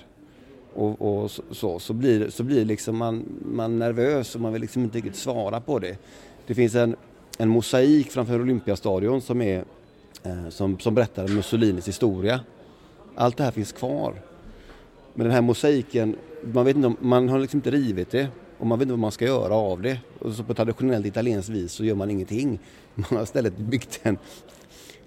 och, 0.75 1.23
och 1.23 1.31
så, 1.31 1.43
så, 1.51 1.79
så, 1.79 1.93
blir, 1.93 2.31
så 2.31 2.43
blir 2.43 2.65
liksom 2.65 2.97
man, 2.97 3.25
man 3.53 3.79
nervös 3.79 4.35
och 4.35 4.41
man 4.41 4.53
vill 4.53 4.63
liksom 4.63 4.85
inte 4.85 4.99
riktigt 4.99 5.17
svara 5.17 5.61
på 5.61 5.79
det. 5.79 5.99
Det 6.47 6.55
finns 6.55 6.75
en, 6.75 6.97
en 7.39 7.49
mosaik 7.49 8.11
framför 8.11 8.41
Olympiastadion 8.41 9.21
som, 9.21 9.43
är, 9.43 9.65
eh, 10.23 10.49
som, 10.49 10.79
som 10.79 10.95
berättar 10.95 11.29
Mussolinis 11.29 11.89
historia 11.89 12.41
allt 13.19 13.37
det 13.37 13.45
här 13.45 13.51
finns 13.51 13.73
kvar. 13.73 14.15
Men 15.15 15.25
den 15.25 15.35
här 15.35 15.43
mosaiken, 15.43 16.17
man, 16.43 16.65
vet 16.65 16.77
inte 16.77 16.87
om, 16.87 16.97
man 17.01 17.29
har 17.29 17.39
liksom 17.39 17.59
inte 17.59 17.71
rivit 17.71 18.11
det 18.11 18.29
och 18.59 18.67
man 18.67 18.79
vet 18.79 18.87
inte 18.87 18.93
vad 18.93 18.99
man 18.99 19.13
ska 19.13 19.25
göra 19.25 19.55
av 19.55 19.83
det. 19.83 19.99
Och 20.19 20.33
så 20.33 20.45
på 20.45 20.55
traditionellt 20.55 21.07
italienskt 21.07 21.49
vis 21.49 21.73
så 21.73 21.85
gör 21.85 21.95
man 21.95 22.11
ingenting. 22.11 22.59
Man 22.95 23.07
har 23.11 23.23
istället 23.23 23.57
byggt 23.57 24.01
en, 24.03 24.19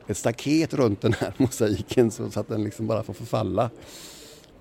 ett 0.08 0.18
staket 0.18 0.74
runt 0.74 1.01
den 1.01 1.13
här 1.13 1.34
mosaiken 1.38 2.12
så 2.12 2.39
att 2.39 2.48
den 2.48 2.63
liksom 2.63 2.88
bara 2.88 3.03
får 3.03 3.13
förfalla. 3.13 3.70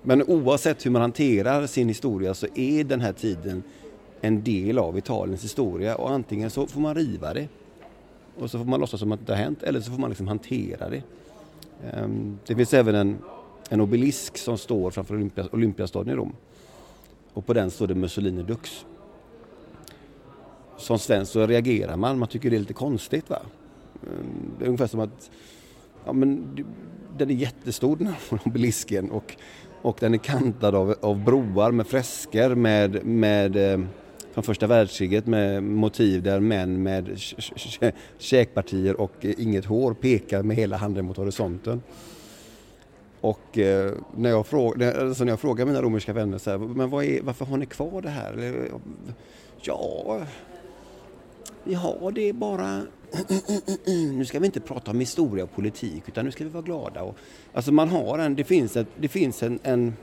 Men 0.01 0.23
oavsett 0.23 0.85
hur 0.85 0.91
man 0.91 1.01
hanterar 1.01 1.67
sin 1.67 1.87
historia 1.87 2.33
så 2.33 2.47
är 2.55 2.83
den 2.83 3.01
här 3.01 3.13
tiden 3.13 3.63
en 4.21 4.43
del 4.43 4.77
av 4.77 4.97
Italiens 4.97 5.43
historia 5.43 5.95
och 5.95 6.11
antingen 6.11 6.49
så 6.49 6.67
får 6.67 6.81
man 6.81 6.95
riva 6.95 7.33
det 7.33 7.47
och 8.37 8.51
så 8.51 8.57
får 8.57 8.65
man 8.65 8.79
låtsas 8.79 8.99
som 8.99 9.11
att 9.11 9.19
det 9.19 9.23
inte 9.23 9.33
har 9.33 9.43
hänt 9.43 9.63
eller 9.63 9.81
så 9.81 9.91
får 9.91 9.99
man 9.99 10.09
liksom 10.09 10.27
hantera 10.27 10.89
det. 10.89 11.03
Ehm, 11.93 12.39
det 12.45 12.55
finns 12.55 12.73
även 12.73 12.95
en, 12.95 13.17
en 13.71 13.81
obelisk 13.81 14.37
som 14.37 14.57
står 14.57 14.91
framför 14.91 15.15
Olympia, 15.15 15.47
Olympiastaden 15.51 16.13
i 16.13 16.15
Rom 16.15 16.35
och 17.33 17.45
på 17.45 17.53
den 17.53 17.71
står 17.71 17.87
det 17.87 17.95
Mussolini 17.95 18.43
Dux. 18.43 18.85
Som 20.77 20.99
svensk 20.99 21.31
så 21.31 21.47
reagerar 21.47 21.97
man, 21.97 22.19
man 22.19 22.27
tycker 22.27 22.49
det 22.49 22.55
är 22.55 22.59
lite 22.59 22.73
konstigt. 22.73 23.29
Va? 23.29 23.39
Mm, 24.03 24.51
det 24.59 24.65
är 24.65 24.67
ungefär 24.67 24.87
som 24.87 24.99
att 24.99 25.31
ja, 26.05 26.13
men, 26.13 26.57
den 27.17 27.29
är 27.29 27.33
jättestor 27.33 27.95
den 27.95 28.07
här 28.07 28.17
obelisken 28.45 29.11
och, 29.11 29.35
och 29.81 29.97
den 29.99 30.13
är 30.13 30.17
kantad 30.17 30.75
av, 30.75 30.95
av 31.01 31.23
broar 31.23 31.71
med 31.71 31.87
fresker 31.87 32.55
med, 32.55 33.05
med 33.05 33.73
eh, 33.73 33.79
från 34.31 34.43
första 34.43 34.67
världskriget 34.67 35.27
med 35.27 35.63
motiv 35.63 36.23
där 36.23 36.39
män 36.39 36.83
med 36.83 37.19
käkpartier 38.17 39.01
och 39.01 39.25
eh, 39.25 39.33
inget 39.37 39.65
hår 39.65 39.93
pekar 39.93 40.43
med 40.43 40.57
hela 40.57 40.77
handen 40.77 41.05
mot 41.05 41.17
horisonten. 41.17 41.81
Och 43.21 43.57
eh, 43.57 43.93
när, 44.15 44.29
jag 44.29 44.47
fråg, 44.47 44.83
alltså 44.83 45.23
när 45.23 45.31
jag 45.31 45.39
frågar 45.39 45.65
mina 45.65 45.81
romerska 45.81 46.13
vänner 46.13 46.37
så 46.37 46.49
här, 46.49 46.57
men 46.57 46.89
vad 46.89 47.05
är, 47.05 47.21
varför 47.21 47.45
har 47.45 47.57
ni 47.57 47.65
kvar 47.65 48.01
det 48.01 48.09
här? 48.09 48.67
Ja, 49.61 50.21
ja, 51.63 52.11
det 52.15 52.29
är 52.29 52.33
bara... 52.33 52.81
nu 53.85 54.25
ska 54.25 54.39
vi 54.39 54.45
inte 54.45 54.59
prata 54.59 54.91
om 54.91 54.99
historia 54.99 55.43
och 55.43 55.51
politik 55.51 56.03
utan 56.07 56.25
nu 56.25 56.31
ska 56.31 56.43
vi 56.43 56.49
vara 56.49 56.63
glada. 56.63 57.03
Och, 57.03 57.15
alltså 57.53 57.71
man 57.71 57.89
har 57.89 58.19
en, 58.19 58.35
det 58.35 58.43
finns, 58.43 58.77
ett, 58.77 58.87
det 58.97 59.07
finns 59.07 59.43
en, 59.43 59.59
en 59.63 59.93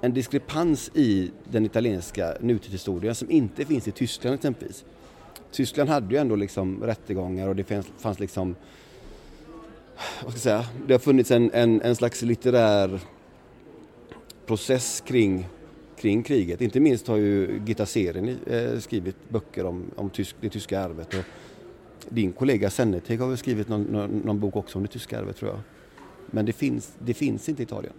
en 0.00 0.14
diskrepans 0.14 0.90
i 0.94 1.30
den 1.50 1.66
italienska 1.66 2.34
nutidshistorien 2.40 3.14
som 3.14 3.30
inte 3.30 3.64
finns 3.64 3.88
i 3.88 3.92
Tyskland 3.92 4.34
exempelvis. 4.34 4.84
Tyskland 5.50 5.90
hade 5.90 6.14
ju 6.14 6.20
ändå 6.20 6.36
liksom 6.36 6.82
rättegångar 6.82 7.48
och 7.48 7.56
det 7.56 7.64
fanns, 7.64 7.86
fanns 7.98 8.20
liksom 8.20 8.56
vad 10.24 10.32
ska 10.32 10.50
jag 10.50 10.64
säga, 10.64 10.64
det 10.86 10.94
har 10.94 10.98
funnits 10.98 11.30
en, 11.30 11.50
en, 11.52 11.82
en 11.82 11.96
slags 11.96 12.22
litterär 12.22 13.00
process 14.46 15.02
kring, 15.06 15.48
kring 15.96 16.22
kriget. 16.22 16.60
Inte 16.60 16.80
minst 16.80 17.08
har 17.08 17.16
ju 17.16 17.62
Gitta 17.66 17.86
Sereni 17.86 18.36
eh, 18.46 18.78
skrivit 18.78 19.16
böcker 19.28 19.66
om, 19.66 19.84
om 19.96 20.10
tysk, 20.10 20.36
det 20.40 20.48
tyska 20.48 20.80
arvet. 20.80 21.14
Och 21.14 21.24
din 22.08 22.32
kollega 22.32 22.70
Senneteg 22.70 23.20
har 23.20 23.28
väl 23.28 23.38
skrivit 23.38 23.68
någon, 23.68 23.82
någon, 23.82 24.10
någon, 24.10 24.40
bok 24.40 24.56
också 24.56 24.78
om 24.78 24.82
det 24.82 24.90
tyska 24.90 25.18
arvet 25.18 25.36
tror 25.36 25.50
jag. 25.50 25.60
Men 26.26 26.46
det 26.46 26.52
finns, 26.52 26.92
det 26.98 27.14
finns 27.14 27.48
inte 27.48 27.62
i 27.62 27.64
Italien 27.64 27.92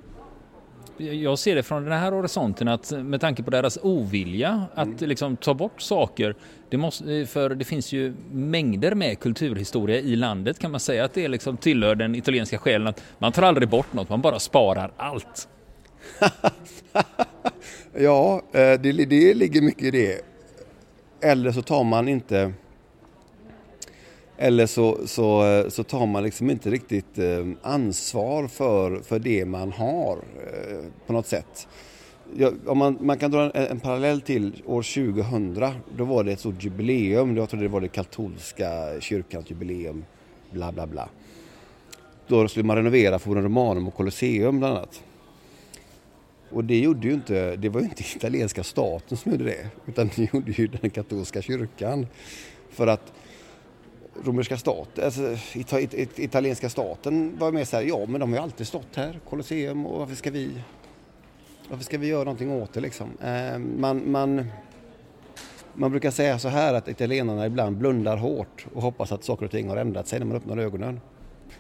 jag 1.02 1.40
ser 1.40 1.56
det 1.56 1.64
från 1.64 1.84
den 1.84 2.00
här 2.00 2.12
horisonten 2.12 2.68
att 2.68 2.92
med 2.92 3.22
tanke 3.22 3.44
på 3.44 3.52
deras 3.52 3.78
ovilja 3.82 4.66
att 4.76 4.88
mm. 4.88 5.10
liksom 5.10 5.38
ta 5.38 5.54
bort 5.54 5.82
saker, 5.82 6.36
det 6.70 6.78
måste, 6.78 7.26
för 7.26 7.50
det 7.50 7.66
finns 7.66 7.94
ju 7.94 8.14
mängder 8.32 8.96
med 8.96 9.20
kulturhistoria 9.20 10.00
i 10.00 10.16
landet 10.16 10.60
kan 10.60 10.72
man 10.72 10.80
säga 10.80 11.06
att 11.06 11.14
det 11.14 11.28
liksom 11.28 11.58
tillhör 11.58 11.96
den 11.96 12.16
italienska 12.16 12.58
själen 12.58 12.88
att 12.88 13.04
man 13.18 13.32
tar 13.32 13.44
aldrig 13.44 13.70
bort 13.70 13.94
något, 13.94 14.10
man 14.10 14.22
bara 14.22 14.40
sparar 14.40 14.92
allt. 14.98 15.48
ja, 17.98 18.42
eh, 18.52 18.60
det, 18.82 19.06
det 19.06 19.34
ligger 19.34 19.62
mycket 19.62 19.84
i 19.84 19.92
det. 19.92 20.22
Eller 21.22 21.52
så 21.52 21.62
tar 21.62 21.84
man 21.84 22.08
inte 22.08 22.54
eller 24.42 24.66
så, 24.66 24.98
så, 25.06 25.46
eh, 25.46 25.70
så 25.70 25.84
tar 25.84 26.06
man 26.06 26.24
liksom 26.24 26.50
inte 26.50 26.70
riktigt 26.70 27.18
eh, 27.18 27.48
ansvar 27.62 28.48
för, 28.48 29.00
för 29.00 29.20
det 29.20 29.46
man 29.46 29.72
har 29.72 30.18
eh, 30.18 30.86
på 31.08 31.14
något 31.14 31.28
sätt. 31.28 31.68
Ja, 32.38 32.52
om 32.66 32.78
man, 32.78 32.98
man 33.02 33.18
kan 33.18 33.32
dra 33.32 33.52
en, 33.52 33.68
en, 33.68 33.80
parallell 33.80 34.22
till 34.22 34.64
år 34.66 34.82
2000. 34.82 35.74
Då 35.98 36.06
var 36.06 36.24
det 36.24 36.32
ett 36.32 36.40
stort 36.40 36.64
jubileum. 36.64 37.38
Jag 37.38 37.50
tror 37.50 37.62
det 37.62 37.68
var 37.68 37.82
det 37.82 37.88
katolska 37.88 38.70
kyrkans 39.00 39.50
jubileum. 39.50 40.06
Bla 40.52 40.72
bla 40.72 40.88
bla. 40.88 41.10
Då 42.28 42.48
skulle 42.48 42.66
man 42.66 42.76
renovera 42.76 43.20
Forum 43.20 43.44
Romanum 43.44 43.88
och 43.88 43.94
Colosseum 43.94 44.60
bland 44.60 44.78
annat. 44.78 45.04
Och 46.50 46.64
det 46.64 46.80
gjorde 46.80 47.08
ju 47.08 47.14
inte, 47.14 47.56
det 47.56 47.70
var 47.70 47.82
ju 47.82 47.86
inte 47.86 48.04
italienska 48.16 48.64
staten 48.64 49.18
som 49.18 49.32
gjorde 49.32 49.44
det. 49.44 49.70
Utan 49.86 50.10
det 50.16 50.34
gjorde 50.34 50.52
ju 50.52 50.68
den 50.68 50.90
katolska 50.90 51.42
kyrkan. 51.42 52.08
För 52.70 52.88
att 52.88 53.14
romerska 54.26 54.58
staten, 54.58 55.06
alltså 55.06 55.38
it, 55.54 55.74
it, 55.74 55.94
it, 55.94 56.20
italienska 56.20 56.70
staten 56.70 57.38
var 57.40 57.52
med 57.52 57.68
så 57.68 57.76
här, 57.76 57.84
ja 57.84 58.06
men 58.08 58.20
de 58.20 58.30
har 58.30 58.38
ju 58.38 58.44
alltid 58.44 58.68
stått 58.68 58.96
här, 58.96 59.20
Colosseum 59.30 59.86
och 59.86 60.00
varför 60.00 60.16
ska 60.16 60.32
vi 60.32 60.52
varför 61.72 61.84
ska 61.84 61.98
vi 61.98 62.08
göra 62.08 62.24
någonting 62.24 62.52
åt 62.52 62.74
det 62.74 62.80
liksom? 62.80 63.18
Eh, 63.24 63.60
man, 63.60 64.12
man, 64.12 64.46
man 65.74 65.92
brukar 65.92 66.12
säga 66.12 66.40
så 66.40 66.50
här 66.50 66.74
att 66.74 66.88
italienarna 66.88 67.46
ibland 67.46 67.78
blundar 67.78 68.18
hårt 68.18 68.66
och 68.74 68.82
hoppas 68.82 69.12
att 69.12 69.24
saker 69.24 69.46
och 69.46 69.52
ting 69.52 69.70
har 69.70 69.78
ändrat 69.78 70.08
sig 70.08 70.20
när 70.20 70.26
man 70.26 70.38
öppnar 70.38 70.58
ögonen. 70.58 71.02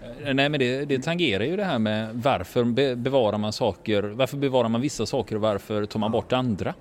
Eh, 0.01 0.33
nej 0.33 0.49
men 0.49 0.59
det, 0.59 0.85
det 0.85 0.99
tangerar 1.03 1.43
ju 1.43 1.55
det 1.55 1.63
här 1.63 1.79
med 1.79 2.09
varför 2.15 2.63
bevarar 2.95 3.37
man 3.37 3.53
saker, 3.53 4.03
varför 4.03 4.37
bevarar 4.37 4.69
man 4.69 4.81
vissa 4.81 5.05
saker 5.05 5.35
och 5.35 5.41
varför 5.41 5.85
tar 5.85 5.99
man 5.99 6.11
bort 6.11 6.33
andra? 6.33 6.73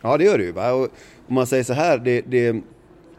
Ja 0.00 0.16
det 0.16 0.24
gör 0.24 0.38
det 0.38 0.44
ju. 0.44 0.52
Va? 0.52 0.72
Och 0.72 0.88
om 1.28 1.34
man 1.34 1.46
säger 1.46 1.64
så 1.64 1.72
här, 1.72 1.98
det, 1.98 2.20
det 2.20 2.62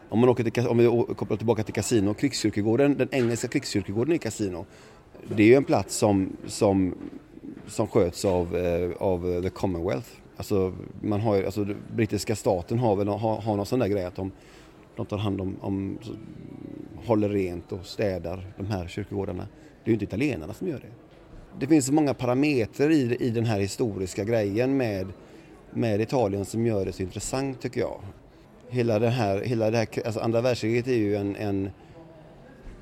om, 0.08 0.18
man 0.18 0.28
åker 0.28 0.44
till, 0.44 0.66
om 0.66 0.78
vi 0.78 1.14
kopplar 1.14 1.36
tillbaka 1.36 1.62
till 1.62 1.74
Casino, 1.74 2.14
krigskyrkogården, 2.14 2.96
den 2.96 3.08
engelska 3.10 3.48
krigskyrkogården 3.48 4.14
i 4.14 4.18
Casino. 4.18 4.66
Det 5.36 5.42
är 5.42 5.46
ju 5.46 5.54
en 5.54 5.64
plats 5.64 5.96
som, 5.96 6.36
som, 6.46 6.94
som 7.66 7.86
sköts 7.86 8.24
av, 8.24 8.56
eh, 8.56 8.90
av 8.98 9.42
the 9.42 9.50
Commonwealth. 9.50 10.08
Alltså, 10.36 10.72
man 11.00 11.20
har, 11.20 11.42
alltså, 11.42 11.66
brittiska 11.94 12.36
staten 12.36 12.78
har 12.78 12.96
väl 12.96 13.08
har, 13.08 13.40
har 13.40 13.56
någon 13.56 13.66
sån 13.66 13.78
där 13.78 13.88
grej 13.88 14.04
att 14.04 14.16
de, 14.16 14.32
de 14.96 15.06
tar 15.06 15.18
hand 15.18 15.40
om, 15.40 15.56
om 15.60 15.98
så, 16.02 16.12
håller 17.06 17.28
rent 17.28 17.72
och 17.72 17.86
städar 17.86 18.46
de 18.56 18.66
här 18.66 18.88
kyrkogårdarna. 18.88 19.48
Det 19.84 19.88
är 19.88 19.90
ju 19.90 19.92
inte 19.92 20.04
italienarna 20.04 20.54
som 20.54 20.68
gör 20.68 20.78
det. 20.80 20.92
Det 21.60 21.66
finns 21.66 21.86
så 21.86 21.92
många 21.92 22.14
parametrar 22.14 22.90
i, 22.90 23.16
i 23.20 23.30
den 23.30 23.44
här 23.44 23.60
historiska 23.60 24.24
grejen 24.24 24.76
med, 24.76 25.06
med 25.70 26.00
Italien 26.00 26.44
som 26.44 26.66
gör 26.66 26.84
det 26.84 26.92
så 26.92 27.02
intressant 27.02 27.60
tycker 27.60 27.80
jag 27.80 28.00
hela 28.68 28.98
det 28.98 29.10
här, 29.10 29.40
hela 29.40 29.70
det 29.70 29.76
här 29.76 29.88
alltså 30.04 30.20
andra 30.20 30.40
världskriget 30.40 30.86
är 30.86 30.96
ju 30.96 31.16
en, 31.16 31.36
en, 31.36 31.70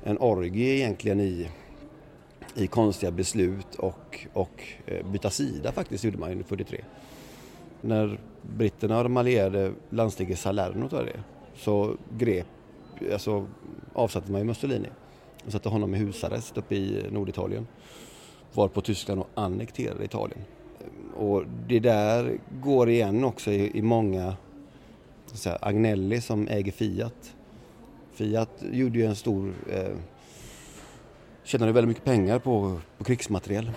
en 0.03 0.17
orgie 0.17 0.75
egentligen 0.75 1.19
i, 1.19 1.49
i 2.55 2.67
konstiga 2.67 3.11
beslut 3.11 3.75
och, 3.75 4.27
och 4.33 4.63
eh, 4.85 5.05
byta 5.05 5.29
sida 5.29 5.71
faktiskt 5.71 6.03
gjorde 6.03 6.17
man 6.17 6.37
ju 6.37 6.43
43. 6.43 6.83
När 7.81 8.19
britterna 8.41 8.97
och 8.97 9.03
de 9.03 9.17
allierade 9.17 9.71
landsteg 9.89 10.31
i 10.31 10.35
Salerno 10.35 10.89
tror 10.89 11.03
det 11.03 11.23
så 11.55 11.95
grep, 12.17 12.47
alltså 13.13 13.47
avsatte 13.93 14.31
man 14.31 14.41
ju 14.41 14.47
Mussolini 14.47 14.89
och 15.45 15.51
satte 15.51 15.69
honom 15.69 15.95
i 15.95 15.97
husarrest 15.97 16.57
uppe 16.57 16.75
i 16.75 17.05
Norditalien. 17.11 17.67
Var 18.53 18.67
på 18.67 18.81
Tyskland 18.81 19.21
och 19.21 19.29
annekterade 19.33 20.05
Italien. 20.05 20.39
Och 21.15 21.43
det 21.67 21.79
där 21.79 22.37
går 22.61 22.89
igen 22.89 23.23
också 23.23 23.51
i, 23.51 23.77
i 23.77 23.81
många 23.81 24.35
säga, 25.37 25.57
Agnelli 25.61 26.21
som 26.21 26.47
äger 26.47 26.71
Fiat. 26.71 27.35
Fiat 28.13 28.63
gjorde 28.71 28.99
ju 28.99 29.05
en 29.05 29.15
stor, 29.15 29.53
eh, 29.71 29.97
tjänade 31.43 31.71
väldigt 31.71 31.87
mycket 31.87 32.03
pengar 32.03 32.39
på, 32.39 32.79
på 32.97 33.03
krigsmateriel 33.03 33.71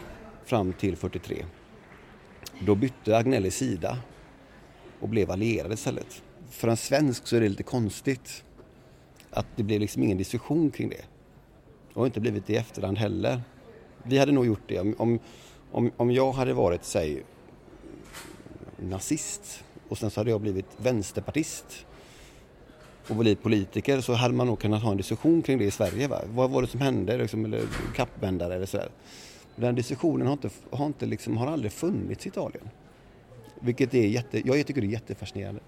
fram 0.45 0.73
till 0.73 0.97
43. 0.97 1.45
Då 2.61 2.75
bytte 2.75 3.17
Agnelli 3.17 3.50
sida 3.50 3.99
och 5.00 5.09
blev 5.09 5.31
allierad 5.31 5.73
istället. 5.73 6.23
För 6.50 6.69
en 6.69 6.76
svensk 6.76 7.26
så 7.26 7.37
är 7.37 7.40
det 7.40 7.49
lite 7.49 7.62
konstigt 7.62 8.45
att 9.31 9.47
det 9.57 9.62
blev 9.62 9.81
liksom 9.81 10.02
ingen 10.02 10.19
diskussion 10.19 10.71
kring 10.71 10.88
det. 10.88 11.05
Och 11.95 12.07
inte 12.07 12.21
blivit 12.21 12.47
det 12.47 12.52
i 12.52 12.57
efterhand 12.57 12.99
heller. 12.99 13.43
Vi 14.02 14.19
hade 14.19 14.33
nog 14.33 14.47
gjort 14.47 14.62
det 14.67 14.81
om, 14.81 15.19
om, 15.71 15.90
om 15.97 16.11
jag 16.11 16.33
hade 16.33 16.52
varit, 16.52 16.85
säg, 16.85 17.23
nazist 18.76 19.64
och 19.90 19.99
sen 19.99 20.11
så 20.11 20.20
hade 20.20 20.30
jag 20.30 20.40
blivit 20.40 20.66
vänsterpartist 20.76 21.87
och 23.09 23.16
blivit 23.16 23.42
politiker 23.42 24.00
så 24.00 24.12
hade 24.12 24.35
man 24.35 24.47
nog 24.47 24.59
kunnat 24.59 24.82
ha 24.82 24.90
en 24.90 24.97
diskussion 24.97 25.42
kring 25.42 25.59
det 25.59 25.64
i 25.64 25.70
Sverige. 25.70 26.09
Va? 26.09 26.20
Vad 26.35 26.50
var 26.50 26.62
det 26.62 26.68
som 26.68 26.80
hände? 26.80 27.16
Liksom, 27.16 27.44
eller 27.44 27.62
kappvändare 27.94 28.54
eller 28.54 28.66
sådär. 28.66 28.88
Den 29.56 29.75
diskussionen 29.75 30.26
har, 30.26 30.32
inte, 30.32 30.50
har, 30.70 30.87
inte 30.87 31.06
liksom, 31.06 31.37
har 31.37 31.47
aldrig 31.47 31.73
funnits 31.73 32.26
i 32.26 32.28
Italien. 32.28 32.68
Vilket 33.61 33.94
är 33.94 34.06
jätte, 34.06 34.49
jag 34.49 34.66
tycker 34.66 34.80
det 34.80 34.87
är 34.87 34.92
jättefascinerande. 34.92 35.61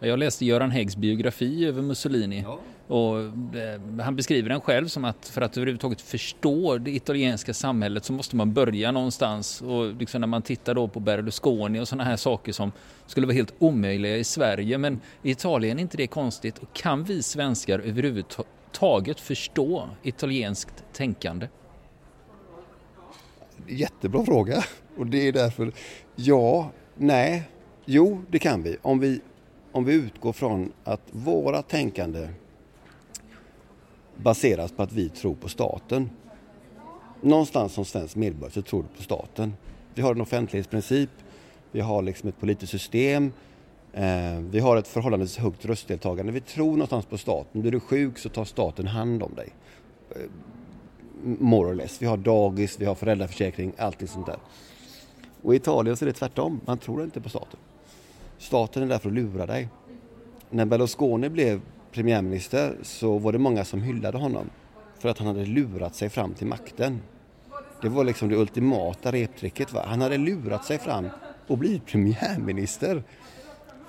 Jag 0.00 0.18
läste 0.18 0.44
Göran 0.44 0.70
Häggs 0.70 0.96
biografi 0.96 1.66
över 1.66 1.82
Mussolini. 1.82 2.44
Ja. 2.46 2.58
Och 2.88 3.18
eh, 3.20 3.80
han 4.00 4.16
beskriver 4.16 4.48
den 4.48 4.60
själv 4.60 4.88
som 4.88 5.04
att 5.04 5.28
för 5.28 5.40
att 5.40 5.56
överhuvudtaget 5.56 6.00
förstå 6.00 6.78
det 6.78 6.90
italienska 6.90 7.54
samhället 7.54 8.04
så 8.04 8.12
måste 8.12 8.36
man 8.36 8.52
börja 8.52 8.92
någonstans. 8.92 9.62
Och 9.62 9.94
liksom 9.94 10.20
när 10.20 10.28
man 10.28 10.42
tittar 10.42 10.74
då 10.74 10.88
på 10.88 11.00
Berlusconi 11.00 11.80
och 11.80 11.88
sådana 11.88 12.04
här 12.04 12.16
saker 12.16 12.52
som 12.52 12.72
skulle 13.06 13.26
vara 13.26 13.34
helt 13.34 13.54
omöjliga 13.58 14.16
i 14.16 14.24
Sverige. 14.24 14.78
Men 14.78 15.00
i 15.22 15.30
Italien 15.30 15.78
är 15.78 15.82
inte 15.82 15.96
det 15.96 16.06
konstigt. 16.06 16.58
Och 16.58 16.72
kan 16.72 17.04
vi 17.04 17.22
svenskar 17.22 17.78
överhuvudtaget 17.78 19.20
förstå 19.20 19.88
italienskt 20.02 20.84
tänkande? 20.92 21.48
Jättebra 23.66 24.24
fråga. 24.24 24.64
Och 24.96 25.06
det 25.06 25.28
är 25.28 25.32
därför, 25.32 25.72
ja, 26.16 26.70
nej, 26.96 27.42
jo, 27.84 28.22
det 28.30 28.38
kan 28.38 28.62
vi. 28.62 28.76
Om 28.82 28.98
vi, 28.98 29.20
om 29.72 29.84
vi 29.84 29.94
utgår 29.94 30.32
från 30.32 30.72
att 30.84 31.02
våra 31.10 31.62
tänkande 31.62 32.28
baseras 34.16 34.72
på 34.72 34.82
att 34.82 34.92
vi 34.92 35.08
tror 35.08 35.34
på 35.34 35.48
staten. 35.48 36.10
Någonstans 37.20 37.72
som 37.72 37.84
svensk 37.84 38.16
medborgare 38.16 38.52
så 38.52 38.62
tror 38.62 38.82
du 38.82 38.88
på 38.96 39.02
staten. 39.02 39.54
Vi 39.94 40.02
har 40.02 40.14
en 40.14 40.20
offentlighetsprincip, 40.20 41.10
vi 41.72 41.80
har 41.80 42.02
liksom 42.02 42.28
ett 42.28 42.40
politiskt 42.40 42.72
system, 42.72 43.32
eh, 43.92 44.38
vi 44.50 44.60
har 44.60 44.76
ett 44.76 44.88
förhållandevis 44.88 45.36
högt 45.36 45.64
röstdeltagande. 45.64 46.32
Vi 46.32 46.40
tror 46.40 46.70
någonstans 46.70 47.06
på 47.06 47.18
staten. 47.18 47.60
Blir 47.60 47.72
du 47.72 47.80
sjuk 47.80 48.18
så 48.18 48.28
tar 48.28 48.44
staten 48.44 48.86
hand 48.86 49.22
om 49.22 49.34
dig. 49.34 49.48
Eh, 50.10 50.16
more 51.22 51.70
or 51.70 51.74
less. 51.74 52.02
Vi 52.02 52.06
har 52.06 52.16
dagis, 52.16 52.80
vi 52.80 52.84
har 52.84 52.94
föräldraförsäkring, 52.94 53.72
allting 53.78 54.08
sånt 54.08 54.26
där. 54.26 54.38
Och 55.42 55.54
i 55.54 55.56
Italien 55.56 55.96
så 55.96 56.04
är 56.04 56.06
det 56.06 56.12
tvärtom. 56.12 56.60
Man 56.64 56.78
tror 56.78 57.04
inte 57.04 57.20
på 57.20 57.28
staten. 57.28 57.60
Staten 58.38 58.82
är 58.82 58.86
där 58.86 58.98
för 58.98 59.08
att 59.08 59.14
lura 59.14 59.46
dig. 59.46 59.68
När 60.50 60.64
Berlusconi 60.64 61.28
blev 61.28 61.60
premiärminister 61.92 62.76
så 62.82 63.18
var 63.18 63.32
det 63.32 63.38
många 63.38 63.64
som 63.64 63.82
hyllade 63.82 64.18
honom 64.18 64.50
för 64.98 65.08
att 65.08 65.18
han 65.18 65.26
hade 65.26 65.44
lurat 65.44 65.94
sig 65.94 66.08
fram 66.08 66.34
till 66.34 66.46
makten. 66.46 67.00
Det 67.82 67.88
var 67.88 68.04
liksom 68.04 68.28
det 68.28 68.36
ultimata 68.36 69.12
reptricket. 69.12 69.72
Va? 69.72 69.84
Han 69.86 70.00
hade 70.00 70.16
lurat 70.16 70.64
sig 70.64 70.78
fram 70.78 71.08
och 71.46 71.58
blivit 71.58 71.86
premiärminister. 71.86 73.02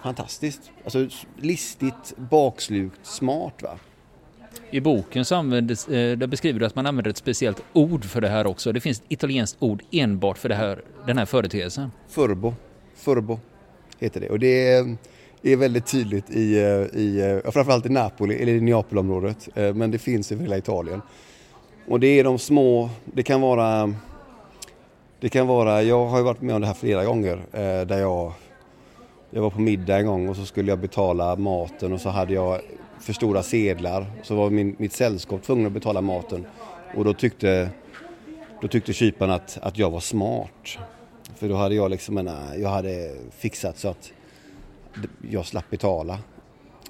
Fantastiskt. 0.03 0.72
Alltså 0.84 1.08
listigt, 1.38 2.18
bakslukt, 2.18 3.06
smart. 3.06 3.63
va. 3.63 3.77
I 4.72 4.79
boken 4.79 5.25
så 5.25 5.36
användes, 5.36 5.88
eh, 5.88 6.18
där 6.18 6.27
beskriver 6.27 6.60
du 6.60 6.65
att 6.65 6.75
man 6.75 6.86
använder 6.86 7.12
ett 7.12 7.18
speciellt 7.18 7.63
ord 7.74 8.06
för 8.06 8.22
det 8.22 8.29
här 8.29 8.48
också. 8.48 8.72
Det 8.72 8.79
finns 8.79 9.00
ett 9.00 9.06
italienskt 9.08 9.58
ord 9.60 9.84
enbart 9.91 10.38
för 10.38 10.50
det 10.50 10.56
här, 10.56 10.82
den 11.06 11.18
här 11.18 11.25
företeelsen. 11.25 11.91
Furbo. 12.08 12.53
Furbo 12.96 13.39
heter 14.00 14.20
det. 14.20 14.29
Och 14.29 14.39
det 14.39 14.74
är, 15.41 15.56
väldigt 15.58 15.86
tydligt 15.86 16.29
i, 16.29 16.60
eh, 16.60 17.00
i 17.00 17.39
eh, 17.44 17.51
framförallt 17.51 17.86
i 17.86 17.89
Napoli, 17.89 18.41
eller 18.41 18.53
i 18.53 18.62
Neapelområdet, 18.62 19.50
eh, 19.56 19.74
men 19.74 19.91
det 19.91 20.00
finns 20.00 20.32
över 20.32 20.44
hela 20.44 20.58
Italien. 20.58 21.01
Och 21.88 22.00
det 22.00 22.08
är 22.08 22.24
de 22.24 22.39
små, 22.39 22.90
det 23.05 23.24
kan 23.24 23.42
vara, 23.42 23.94
det 25.20 25.29
kan 25.29 25.48
vara, 25.48 25.83
jag 25.83 26.05
har 26.05 26.18
ju 26.18 26.24
varit 26.24 26.42
med 26.42 26.55
om 26.55 26.62
det 26.62 26.68
här 26.68 26.74
flera 26.74 27.05
gånger, 27.05 27.40
där 27.85 28.00
jag, 28.00 28.33
jag 29.29 29.42
var 29.42 29.50
på 29.50 29.62
middag 29.62 29.98
en 29.98 30.05
gång 30.05 30.29
och 30.29 30.35
så 30.35 30.46
skulle 30.46 30.72
jag 30.72 30.79
betala 30.79 31.35
maten 31.35 31.94
och 31.94 32.01
så 32.01 32.09
hade 32.09 32.33
jag 32.33 32.62
för 33.00 33.14
stora 33.14 33.44
sedlar. 33.44 34.05
Så 34.24 34.35
var 34.35 34.50
min, 34.50 34.75
mitt 34.79 34.94
sällskap 34.94 35.44
tvungen 35.44 35.66
att 35.66 35.72
betala 35.72 36.01
maten. 36.01 36.46
Och 36.96 37.03
då 37.03 37.14
tyckte, 37.14 37.70
då 38.62 38.68
tyckte 38.68 38.94
kyparen 38.94 39.31
att, 39.31 39.57
att 39.62 39.77
jag 39.77 39.90
var 39.90 40.00
smart. 40.00 40.77
För 41.40 41.50
då 41.50 41.56
hade 41.56 41.75
jag 41.75 41.92
liksom 41.92 42.18
en, 42.18 42.28
eh, 42.28 42.56
jag 42.58 42.70
hade 42.70 43.16
fixat 43.32 43.78
så 43.78 43.88
att 43.88 44.12
jag 45.30 45.46
slapp 45.46 45.70
betala. 45.70 46.20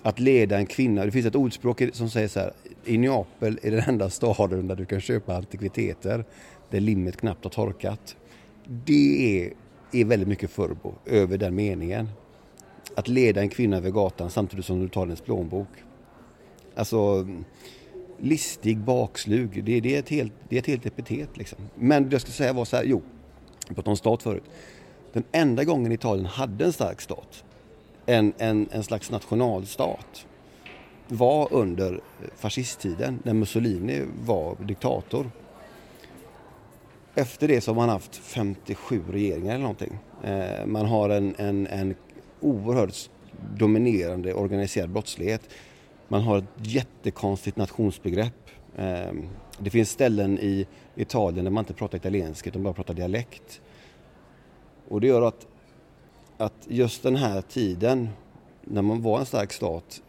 Att 0.01 0.19
leda 0.19 0.57
en 0.57 0.65
kvinna, 0.65 1.05
det 1.05 1.11
finns 1.11 1.25
ett 1.25 1.35
ordspråk 1.35 1.81
som 1.93 2.09
säger 2.09 2.27
så 2.27 2.39
här, 2.39 2.53
i 2.85 2.97
Neapel 2.97 3.59
är 3.61 3.71
den 3.71 3.83
enda 3.87 4.09
staden 4.09 4.67
där 4.67 4.75
du 4.75 4.85
kan 4.85 5.01
köpa 5.01 5.35
antikviteter 5.35 6.25
där 6.69 6.79
limmet 6.79 7.17
knappt 7.17 7.43
har 7.43 7.51
torkat. 7.51 8.15
Det 8.85 9.41
är, 9.41 9.53
är 9.91 10.05
väldigt 10.05 10.27
mycket 10.27 10.51
förbo 10.51 10.93
över 11.05 11.37
den 11.37 11.55
meningen. 11.55 12.09
Att 12.95 13.07
leda 13.07 13.41
en 13.41 13.49
kvinna 13.49 13.77
över 13.77 13.89
gatan 13.89 14.29
samtidigt 14.29 14.65
som 14.65 14.79
du 14.79 14.89
tar 14.89 15.01
hennes 15.01 15.21
plånbok. 15.21 15.69
Alltså 16.75 17.27
listig, 18.17 18.77
bakslug, 18.77 19.63
det, 19.63 19.79
det, 19.79 19.95
är, 19.95 19.99
ett 19.99 20.09
helt, 20.09 20.33
det 20.49 20.55
är 20.55 20.59
ett 20.59 20.67
helt 20.67 20.85
epitet 20.85 21.37
liksom. 21.37 21.59
Men 21.75 22.09
jag 22.09 22.21
skulle 22.21 22.33
säga 22.33 22.53
var 22.53 22.65
så 22.65 22.75
här, 22.75 22.83
jo, 22.83 23.01
jag 23.69 23.75
pratade 23.75 23.89
om 23.89 23.97
stat 23.97 24.23
förut. 24.23 24.43
Den 25.13 25.23
enda 25.31 25.63
gången 25.63 25.91
Italien 25.91 26.25
hade 26.25 26.65
en 26.65 26.73
stark 26.73 27.01
stat, 27.01 27.43
en, 28.05 28.33
en, 28.37 28.67
en 28.71 28.83
slags 28.83 29.11
nationalstat, 29.11 30.25
var 31.07 31.53
under 31.53 32.01
fascisttiden 32.35 33.19
när 33.23 33.33
Mussolini 33.33 34.05
var 34.25 34.55
diktator. 34.65 35.31
Efter 37.15 37.47
det 37.47 37.61
så 37.61 37.71
har 37.71 37.75
man 37.75 37.89
haft 37.89 38.15
57 38.23 39.01
regeringar 39.11 39.53
eller 39.53 39.61
någonting. 39.61 39.97
Eh, 40.23 40.65
man 40.65 40.85
har 40.85 41.09
en, 41.09 41.35
en, 41.37 41.67
en 41.67 41.95
oerhört 42.39 43.09
dominerande 43.57 44.33
organiserad 44.33 44.89
brottslighet. 44.89 45.41
Man 46.07 46.21
har 46.21 46.37
ett 46.37 46.45
jättekonstigt 46.57 47.57
nationsbegrepp. 47.57 48.49
Ehm, 48.77 49.27
det 49.59 49.69
finns 49.69 49.89
ställen 49.89 50.39
i 50.39 50.67
Italien 50.95 51.45
där 51.45 51.51
man 51.51 51.61
inte 51.61 51.73
pratar 51.73 51.97
italienska 51.97 52.49
utan 52.49 52.63
bara 52.63 52.73
pratar 52.73 52.93
dialekt. 52.93 53.61
Och 54.87 55.01
det 55.01 55.07
gör 55.07 55.21
att, 55.21 55.47
att 56.37 56.67
just 56.67 57.03
den 57.03 57.15
här 57.15 57.41
tiden 57.41 58.09
när 58.61 58.81
man 58.81 59.01
var 59.01 59.19
en 59.19 59.25
stark 59.25 59.53
stat 59.53 60.01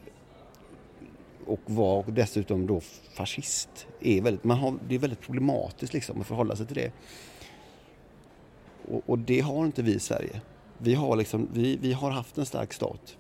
och 1.47 1.61
var 1.67 2.05
dessutom 2.07 2.67
då 2.67 2.81
fascist, 3.15 3.87
är 4.01 4.21
väldigt, 4.21 4.45
man 4.45 4.59
har, 4.59 4.75
det 4.89 4.95
är 4.95 4.99
väldigt 4.99 5.21
problematiskt 5.21 5.93
liksom 5.93 6.21
att 6.21 6.27
förhålla 6.27 6.57
sig 6.57 6.67
till 6.67 6.77
det. 6.77 6.93
Och, 8.89 9.03
och 9.07 9.19
det 9.19 9.41
har 9.41 9.67
inte 9.67 9.83
vi 9.83 9.95
i 9.95 10.01
Sverige. 10.01 10.41
Vi 10.79 10.95
har, 10.95 11.17
liksom, 11.17 11.49
vi, 11.53 11.77
vi 11.77 11.93
har 11.93 12.11
haft 12.11 12.39
en 12.39 12.47
stark 12.47 12.73
stat 12.73 13.17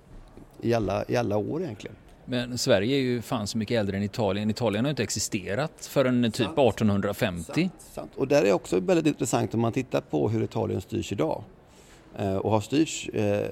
i 0.60 0.74
alla, 0.74 1.04
i 1.08 1.16
alla 1.16 1.36
år 1.36 1.62
egentligen. 1.62 1.96
Men 2.30 2.58
Sverige 2.58 2.96
är 2.96 3.00
ju 3.00 3.22
fan 3.22 3.46
så 3.46 3.58
mycket 3.58 3.78
äldre 3.80 3.96
än 3.96 4.02
Italien. 4.02 4.50
Italien 4.50 4.84
har 4.84 4.90
inte 4.90 5.02
existerat 5.02 5.72
förrän 5.80 6.22
typ 6.22 6.34
sant. 6.36 6.58
1850. 6.58 7.52
Sant, 7.52 7.72
sant. 7.92 8.10
Och 8.16 8.28
där 8.28 8.44
är 8.44 8.52
också 8.52 8.80
väldigt 8.80 9.06
intressant 9.06 9.54
om 9.54 9.60
man 9.60 9.72
tittar 9.72 10.00
på 10.00 10.28
hur 10.28 10.42
Italien 10.42 10.80
styrs 10.80 11.12
idag 11.12 11.44
eh, 12.18 12.36
och 12.36 12.50
har 12.50 12.60
styrts 12.60 13.08
eh, 13.08 13.50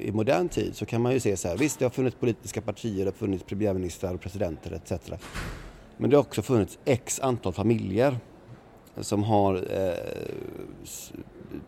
i 0.00 0.10
modern 0.12 0.48
tid 0.48 0.76
så 0.76 0.86
kan 0.86 1.02
man 1.02 1.12
ju 1.12 1.20
se 1.20 1.36
så 1.36 1.48
här, 1.48 1.56
visst 1.56 1.78
det 1.78 1.84
har 1.84 1.90
funnits 1.90 2.16
politiska 2.16 2.60
partier, 2.60 2.98
det 2.98 3.10
har 3.10 3.12
funnits 3.12 3.44
premiärministrar 3.44 4.14
och 4.14 4.20
presidenter 4.20 4.72
etc. 4.72 5.10
Men 5.96 6.10
det 6.10 6.16
har 6.16 6.22
också 6.22 6.42
funnits 6.42 6.78
x 6.84 7.20
antal 7.20 7.52
familjer 7.52 8.18
som 9.00 9.22
har 9.22 9.54
eh, 9.54 9.94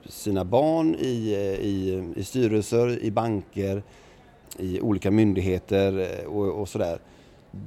sina 0.04 0.44
barn 0.44 0.94
i, 0.94 1.34
i, 1.60 2.04
i 2.16 2.24
styrelser, 2.24 2.98
i 2.98 3.10
banker, 3.10 3.82
i 4.58 4.80
olika 4.80 5.10
myndigheter 5.10 5.98
eh, 5.98 6.26
och, 6.26 6.60
och 6.60 6.68
sådär. 6.68 6.98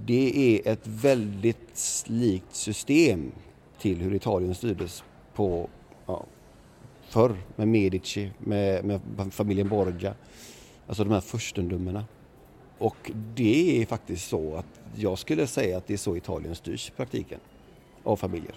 Det 0.06 0.58
är 0.65 0.71
ett 0.71 0.88
väldigt 0.88 2.04
likt 2.08 2.56
system 2.56 3.32
till 3.80 3.97
hur 3.97 4.15
Italien 4.15 4.56
styrdes 4.56 5.04
på 5.34 5.69
ja, 6.06 6.25
förr 7.10 7.36
med 7.56 7.67
Medici, 7.67 8.32
med, 8.39 8.86
med 8.86 9.02
familjen 9.32 9.69
Borgia. 9.69 10.13
Alltså 10.88 11.04
de 11.04 11.13
här 11.13 11.21
furstendömena. 11.21 12.06
Och 12.78 13.12
det 13.36 13.82
är 13.82 13.86
faktiskt 13.86 14.28
så 14.28 14.56
att 14.56 14.80
jag 14.95 15.19
skulle 15.19 15.47
säga 15.47 15.78
att 15.78 15.88
det 15.88 15.93
är 15.93 15.97
så 15.97 16.17
Italien 16.17 16.56
styrs 16.56 16.89
i 16.89 16.91
praktiken 16.91 17.39
av 18.04 18.15
familjer. 18.15 18.56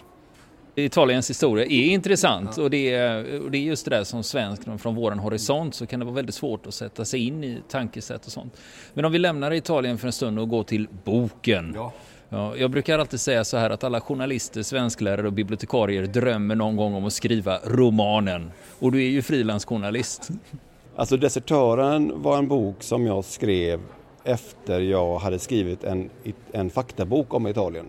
Italiens 0.74 1.30
historia 1.30 1.64
är 1.64 1.84
intressant 1.84 2.58
och 2.58 2.70
det 2.70 2.94
är, 2.94 3.40
och 3.40 3.50
det 3.50 3.58
är 3.58 3.62
just 3.62 3.84
det 3.84 3.90
där 3.90 4.04
som 4.04 4.22
svensk 4.22 4.62
från 4.78 4.94
våran 4.94 5.18
horisont 5.18 5.74
så 5.74 5.86
kan 5.86 6.00
det 6.00 6.06
vara 6.06 6.14
väldigt 6.14 6.34
svårt 6.34 6.66
att 6.66 6.74
sätta 6.74 7.04
sig 7.04 7.26
in 7.26 7.44
i 7.44 7.58
tankesätt 7.68 8.26
och 8.26 8.32
sånt. 8.32 8.56
Men 8.94 9.04
om 9.04 9.12
vi 9.12 9.18
lämnar 9.18 9.52
Italien 9.52 9.98
för 9.98 10.06
en 10.06 10.12
stund 10.12 10.38
och 10.38 10.48
går 10.48 10.62
till 10.62 10.88
boken. 11.04 11.72
Ja. 11.74 11.92
Ja, 12.28 12.56
jag 12.56 12.70
brukar 12.70 12.98
alltid 12.98 13.20
säga 13.20 13.44
så 13.44 13.56
här 13.56 13.70
att 13.70 13.84
alla 13.84 14.00
journalister, 14.00 14.62
svensklärare 14.62 15.26
och 15.26 15.32
bibliotekarier 15.32 16.06
drömmer 16.06 16.54
någon 16.54 16.76
gång 16.76 16.94
om 16.94 17.04
att 17.04 17.12
skriva 17.12 17.58
romanen. 17.64 18.50
Och 18.78 18.92
du 18.92 18.98
är 18.98 19.08
ju 19.08 19.22
frilansjournalist. 19.22 20.28
Alltså 20.96 21.16
Desertören 21.16 22.22
var 22.22 22.38
en 22.38 22.48
bok 22.48 22.82
som 22.82 23.06
jag 23.06 23.24
skrev 23.24 23.80
efter 24.24 24.80
jag 24.80 25.18
hade 25.18 25.38
skrivit 25.38 25.84
en, 25.84 26.10
en 26.52 26.70
faktabok 26.70 27.34
om 27.34 27.46
Italien. 27.46 27.86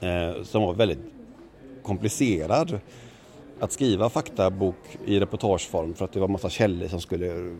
Eh, 0.00 0.42
som 0.42 0.62
var 0.62 0.74
väldigt 0.74 1.13
komplicerad 1.84 2.80
att 3.60 3.72
skriva 3.72 4.10
faktabok 4.10 4.98
i 5.06 5.20
reportageform 5.20 5.94
för 5.94 6.04
att 6.04 6.12
det 6.12 6.20
var 6.20 6.28
massa 6.28 6.50
källor 6.50 6.88
som 6.88 7.00
skulle 7.00 7.56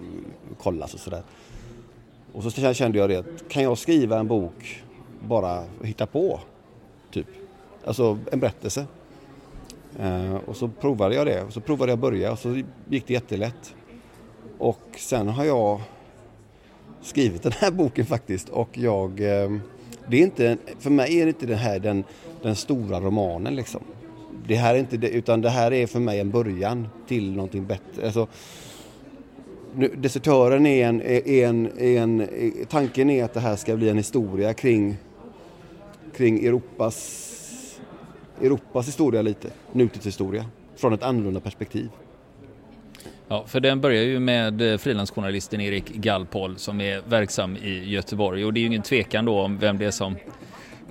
kollas 0.58 0.94
och 0.94 1.00
sådär. 1.00 1.22
Och 2.32 2.42
så 2.42 2.74
kände 2.74 2.98
jag 2.98 3.10
det 3.10 3.48
kan 3.48 3.62
jag 3.62 3.78
skriva 3.78 4.18
en 4.18 4.28
bok 4.28 4.82
bara 5.20 5.64
hitta 5.82 6.06
på? 6.06 6.40
Typ. 7.10 7.26
Alltså 7.84 8.18
en 8.32 8.40
berättelse. 8.40 8.86
Eh, 9.98 10.34
och 10.34 10.56
så 10.56 10.68
provade 10.68 11.14
jag 11.14 11.26
det. 11.26 11.42
Och 11.42 11.52
så 11.52 11.60
provade 11.60 11.92
jag 11.92 11.96
att 11.96 12.00
börja 12.00 12.32
och 12.32 12.38
så 12.38 12.62
gick 12.88 13.06
det 13.06 13.14
jättelätt. 13.14 13.74
Och 14.58 14.80
sen 14.98 15.28
har 15.28 15.44
jag 15.44 15.80
skrivit 17.02 17.42
den 17.42 17.52
här 17.52 17.70
boken 17.70 18.06
faktiskt 18.06 18.48
och 18.48 18.78
jag 18.78 19.20
eh, 19.20 19.50
det 20.08 20.16
är 20.16 20.22
inte, 20.22 20.56
för 20.78 20.90
mig 20.90 21.20
är 21.20 21.24
det 21.24 21.28
inte 21.28 21.46
det 21.46 21.56
här 21.56 21.78
den, 21.78 22.04
den 22.42 22.56
stora 22.56 23.00
romanen 23.00 23.56
liksom. 23.56 23.82
Det 24.46 24.54
här 24.54 24.74
är 24.74 24.78
inte 24.78 24.96
det, 24.96 25.08
utan 25.08 25.40
det 25.40 25.50
här 25.50 25.72
är 25.72 25.86
för 25.86 26.00
mig 26.00 26.20
en 26.20 26.30
början 26.30 26.88
till 27.08 27.32
någonting 27.32 27.66
bättre. 27.66 28.06
Alltså, 28.06 28.26
Desertören 29.94 30.66
är 30.66 30.86
en, 30.86 31.02
är 31.02 31.46
en, 31.46 31.78
är 31.78 32.00
en, 32.00 32.28
tanken 32.68 33.10
är 33.10 33.24
att 33.24 33.34
det 33.34 33.40
här 33.40 33.56
ska 33.56 33.76
bli 33.76 33.88
en 33.88 33.96
historia 33.96 34.54
kring, 34.54 34.96
kring 36.16 36.46
Europas, 36.46 37.30
Europas 38.42 38.88
historia 38.88 39.22
lite, 39.22 39.48
nutidshistoria, 39.72 40.46
från 40.76 40.92
ett 40.92 41.02
annorlunda 41.02 41.40
perspektiv. 41.40 41.88
Ja, 43.28 43.44
för 43.46 43.60
den 43.60 43.80
börjar 43.80 44.02
ju 44.02 44.20
med 44.20 44.72
eh, 44.72 44.78
frilansjournalisten 44.78 45.60
Erik 45.60 45.94
Gallpol 45.94 46.58
som 46.58 46.80
är 46.80 47.02
verksam 47.08 47.56
i 47.56 47.90
Göteborg 47.90 48.44
och 48.44 48.52
det 48.52 48.58
är 48.58 48.62
ju 48.62 48.66
ingen 48.66 48.82
tvekan 48.82 49.24
då 49.24 49.40
om 49.40 49.58
vem 49.58 49.78
det 49.78 49.84
är 49.84 49.90
som 49.90 50.16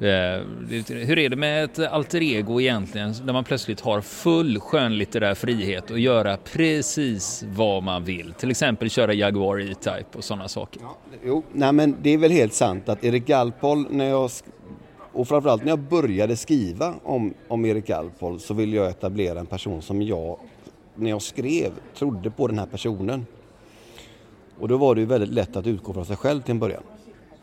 Eh, 0.03 0.41
hur 0.87 1.19
är 1.19 1.29
det 1.29 1.35
med 1.35 1.63
ett 1.63 1.79
alter 1.79 2.21
ego 2.21 2.61
egentligen, 2.61 3.13
när 3.25 3.33
man 3.33 3.43
plötsligt 3.43 3.81
har 3.81 4.01
full 4.01 4.59
skönlitterär 4.59 5.35
frihet 5.35 5.91
att 5.91 5.99
göra 5.99 6.37
precis 6.37 7.45
vad 7.47 7.83
man 7.83 8.03
vill? 8.03 8.33
Till 8.33 8.51
exempel 8.51 8.89
köra 8.89 9.13
Jaguar 9.13 9.59
E-Type 9.59 10.17
och 10.17 10.23
sådana 10.23 10.47
saker. 10.47 10.81
Ja, 10.83 10.97
jo, 11.25 11.43
nej 11.51 11.73
men 11.73 11.95
det 12.01 12.09
är 12.09 12.17
väl 12.17 12.31
helt 12.31 12.53
sant 12.53 12.89
att 12.89 13.03
Erik 13.03 13.25
Gallpol, 13.25 13.85
när 13.89 14.05
jag, 14.05 14.29
och 15.11 15.27
framförallt 15.27 15.63
när 15.63 15.71
jag 15.71 15.79
började 15.79 16.35
skriva 16.35 16.93
om, 17.03 17.33
om 17.47 17.65
Erik 17.65 17.87
Gallpol 17.87 18.39
så 18.39 18.53
ville 18.53 18.75
jag 18.75 18.89
etablera 18.89 19.39
en 19.39 19.45
person 19.45 19.81
som 19.81 20.01
jag 20.01 20.39
när 20.95 21.09
jag 21.09 21.21
skrev 21.21 21.71
trodde 21.97 22.31
på 22.31 22.47
den 22.47 22.59
här 22.59 22.65
personen. 22.65 23.25
Och 24.59 24.67
då 24.67 24.77
var 24.77 24.95
det 24.95 25.01
ju 25.01 25.07
väldigt 25.07 25.33
lätt 25.33 25.55
att 25.55 25.67
utgå 25.67 25.93
från 25.93 26.05
sig 26.05 26.17
själv 26.17 26.41
till 26.41 26.51
en 26.51 26.59
början. 26.59 26.83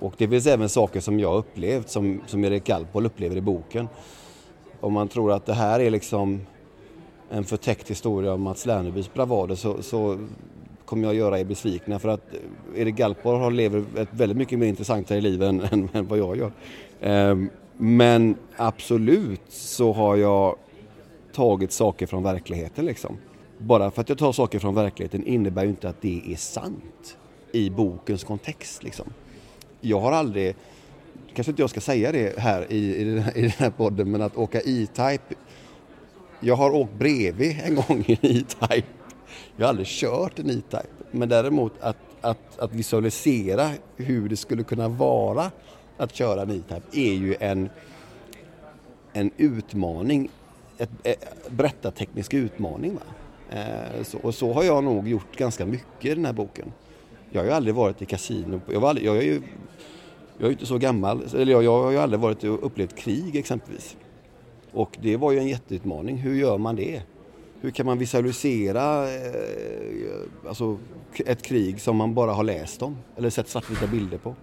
Och 0.00 0.14
det 0.18 0.28
finns 0.28 0.46
även 0.46 0.68
saker 0.68 1.00
som 1.00 1.20
jag 1.20 1.36
upplevt 1.36 1.88
som, 1.88 2.20
som 2.26 2.44
Erik 2.44 2.70
Alpol 2.70 3.06
upplever 3.06 3.36
i 3.36 3.40
boken. 3.40 3.88
Om 4.80 4.92
man 4.92 5.08
tror 5.08 5.32
att 5.32 5.46
det 5.46 5.54
här 5.54 5.80
är 5.80 5.90
liksom 5.90 6.40
en 7.30 7.44
förtäckt 7.44 7.90
historia 7.90 8.32
om 8.32 8.42
Mats 8.42 8.66
Lernebys 8.66 9.14
bravader 9.14 9.54
så, 9.54 9.82
så 9.82 10.18
kommer 10.84 11.04
jag 11.04 11.14
göra 11.14 11.40
er 11.40 11.44
besvikna 11.44 11.98
för 11.98 12.08
att 12.08 12.34
Erik 12.76 12.94
Galpor 12.94 13.38
har 13.38 13.50
lever 13.50 13.84
ett 13.96 14.08
väldigt 14.10 14.38
mycket 14.38 14.58
mer 14.58 14.66
intressantare 14.66 15.20
liv 15.20 15.42
än, 15.42 15.60
än, 15.70 15.88
än 15.92 16.06
vad 16.06 16.18
jag 16.18 16.36
gör. 16.36 16.52
Ehm, 17.00 17.50
men 17.76 18.36
absolut 18.56 19.42
så 19.48 19.92
har 19.92 20.16
jag 20.16 20.56
tagit 21.32 21.72
saker 21.72 22.06
från 22.06 22.22
verkligheten 22.22 22.84
liksom 22.84 23.18
bara 23.60 23.90
för 23.90 24.00
att 24.00 24.08
jag 24.08 24.18
tar 24.18 24.32
saker 24.32 24.58
från 24.58 24.74
verkligheten 24.74 25.26
innebär 25.26 25.64
ju 25.64 25.70
inte 25.70 25.88
att 25.88 26.02
det 26.02 26.22
är 26.26 26.36
sant 26.36 27.16
i 27.52 27.70
bokens 27.70 28.24
kontext. 28.24 28.82
Liksom. 28.82 29.06
Jag 29.80 30.00
har 30.00 30.12
aldrig, 30.12 30.54
kanske 31.34 31.50
inte 31.50 31.62
jag 31.62 31.70
ska 31.70 31.80
säga 31.80 32.12
det 32.12 32.38
här 32.38 32.72
i, 32.72 32.96
i, 32.96 33.04
den, 33.04 33.18
här, 33.18 33.38
i 33.38 33.40
den 33.40 33.50
här 33.50 33.70
podden, 33.70 34.10
men 34.10 34.22
att 34.22 34.36
åka 34.36 34.60
E-Type. 34.60 35.34
Jag 36.40 36.56
har 36.56 36.70
åkt 36.70 36.92
bredvid 36.92 37.60
en 37.64 37.74
gång 37.74 38.04
i 38.06 38.12
en 38.12 38.30
E-Type. 38.30 38.88
Jag 39.56 39.64
har 39.64 39.68
aldrig 39.68 39.86
kört 39.86 40.38
en 40.38 40.50
E-Type. 40.50 40.88
Men 41.10 41.28
däremot 41.28 41.72
att, 41.80 41.96
att, 42.20 42.58
att 42.58 42.72
visualisera 42.72 43.70
hur 43.96 44.28
det 44.28 44.36
skulle 44.36 44.62
kunna 44.62 44.88
vara 44.88 45.50
att 45.96 46.14
köra 46.14 46.42
en 46.42 46.50
E-Type 46.50 47.00
är 47.00 47.12
ju 47.12 47.36
en, 47.40 47.70
en 49.12 49.30
utmaning, 49.36 50.30
ett, 50.78 50.90
ett 51.02 51.50
berättarteknisk 51.50 52.34
utmaning. 52.34 52.94
Va? 52.94 53.00
Eh, 53.58 54.02
så, 54.02 54.18
och 54.18 54.34
så 54.34 54.52
har 54.52 54.64
jag 54.64 54.84
nog 54.84 55.08
gjort 55.08 55.36
ganska 55.36 55.66
mycket 55.66 56.04
i 56.04 56.14
den 56.14 56.24
här 56.24 56.32
boken. 56.32 56.72
Jag 57.30 57.40
har 57.40 57.46
ju 57.46 57.52
aldrig 57.52 57.74
varit 57.74 58.02
i 58.02 58.06
kasino. 58.06 58.60
Jag, 58.72 58.80
var 58.80 58.88
aldrig, 58.88 59.06
jag, 59.06 59.16
är 59.16 59.22
ju, 59.22 59.42
jag 60.38 60.46
är 60.46 60.52
inte 60.52 60.66
så 60.66 60.78
gammal, 60.78 61.22
eller 61.34 61.52
jag, 61.52 61.64
jag 61.64 61.82
har 61.82 61.90
ju 61.90 61.98
aldrig 61.98 62.20
varit 62.20 62.44
och 62.44 62.66
upplevt 62.66 62.96
krig 62.96 63.36
exempelvis. 63.36 63.96
Och 64.72 64.98
det 65.02 65.16
var 65.16 65.32
ju 65.32 65.38
en 65.38 65.48
jätteutmaning. 65.48 66.16
Hur 66.16 66.34
gör 66.34 66.58
man 66.58 66.76
det? 66.76 67.02
Hur 67.60 67.70
kan 67.70 67.86
man 67.86 67.98
visualisera 67.98 69.14
eh, 69.14 70.48
alltså, 70.48 70.78
ett 71.26 71.42
krig 71.42 71.80
som 71.80 71.96
man 71.96 72.14
bara 72.14 72.32
har 72.32 72.44
läst 72.44 72.82
om 72.82 72.96
eller 73.16 73.30
sett 73.30 73.48
svartvita 73.48 73.86
bilder 73.86 74.18
på? 74.18 74.34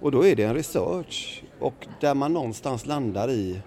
Och 0.00 0.10
då 0.10 0.26
är 0.26 0.36
det 0.36 0.42
en 0.42 0.54
research 0.54 1.42
och 1.60 1.86
där 2.00 2.14
man 2.14 2.32
någonstans 2.32 2.86
landar 2.86 3.30
i 3.30 3.60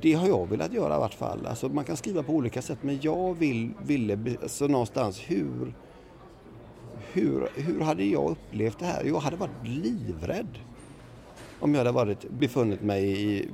det 0.00 0.12
har 0.12 0.28
jag 0.28 0.46
velat 0.50 0.72
göra 0.72 0.96
i 0.96 0.98
vart 0.98 1.14
fall. 1.14 1.46
Alltså 1.46 1.68
man 1.68 1.84
kan 1.84 1.96
skriva 1.96 2.22
på 2.22 2.32
olika 2.32 2.62
sätt 2.62 2.78
men 2.80 2.98
jag 3.02 3.34
vill, 3.34 3.70
ville 3.86 4.18
alltså 4.42 4.66
någonstans 4.66 5.22
hur, 5.26 5.74
hur, 7.16 7.48
hur 7.54 7.80
hade 7.80 8.04
jag 8.04 8.30
upplevt 8.30 8.78
det 8.78 8.86
här? 8.86 9.04
Jag 9.04 9.18
hade 9.18 9.36
varit 9.36 9.66
livrädd 9.66 10.58
om 11.60 11.74
jag 11.74 11.80
hade 11.80 11.92
varit, 11.92 12.30
befunnit 12.30 12.82
mig 12.82 13.22
i 13.22 13.48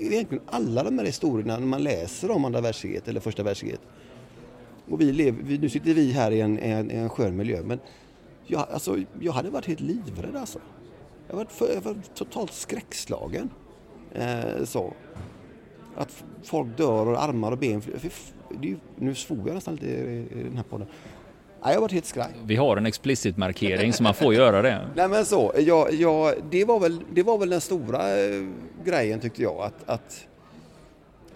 egentligen 0.00 0.44
alla 0.46 0.82
de 0.82 0.98
här 0.98 1.06
historierna 1.06 1.58
när 1.58 1.66
man 1.66 1.82
läser 1.82 2.30
om 2.30 2.44
andra 2.44 2.60
världskriget 2.60 3.08
eller 3.08 3.20
första 3.20 3.42
världskriget. 3.42 3.80
Och 4.88 5.00
vi 5.00 5.12
lever, 5.12 5.58
nu 5.58 5.68
sitter 5.68 5.94
vi 5.94 6.12
här 6.12 6.30
i 6.30 6.40
en, 6.40 6.58
en, 6.58 6.90
en 6.90 7.08
skön 7.08 7.36
miljö 7.36 7.62
men 7.62 7.78
jag, 8.46 8.66
alltså, 8.70 8.98
jag 9.20 9.32
hade 9.32 9.50
varit 9.50 9.66
helt 9.66 9.80
livrädd 9.80 10.36
alltså. 10.36 10.58
Jag 11.28 11.36
var, 11.36 11.44
för, 11.44 11.74
jag 11.74 11.80
var 11.80 11.96
totalt 12.14 12.52
skräckslagen. 12.52 13.50
Eh, 14.12 14.64
så 14.64 14.92
att 15.96 16.24
folk 16.44 16.76
dör 16.76 17.06
och 17.06 17.22
armar 17.22 17.52
och 17.52 17.58
ben. 17.58 17.82
nu 18.96 19.14
svor 19.14 19.42
jag 19.46 19.54
nästan 19.54 19.74
lite 19.74 19.86
i 19.86 20.42
den 20.44 20.56
här 20.56 20.62
podden. 20.62 20.86
Nej, 21.62 21.72
jag 21.72 21.76
har 21.76 21.80
varit 21.80 21.92
helt 21.92 22.06
skraj. 22.06 22.30
Vi 22.46 22.56
har 22.56 22.76
en 22.76 22.86
explicit 22.86 23.36
markering 23.36 23.92
så 23.92 24.02
man 24.02 24.14
får 24.14 24.34
göra 24.34 24.62
det. 24.62 24.88
Nej 24.94 25.08
men 25.08 25.24
så, 25.24 25.52
ja, 25.58 25.88
ja, 25.90 26.34
det, 26.50 26.64
var 26.64 26.80
väl, 26.80 27.00
det 27.12 27.22
var 27.22 27.38
väl 27.38 27.50
den 27.50 27.60
stora 27.60 28.18
eh, 28.18 28.44
grejen 28.84 29.20
tyckte 29.20 29.42
jag. 29.42 29.60
Att, 29.60 29.74
att, 29.86 30.26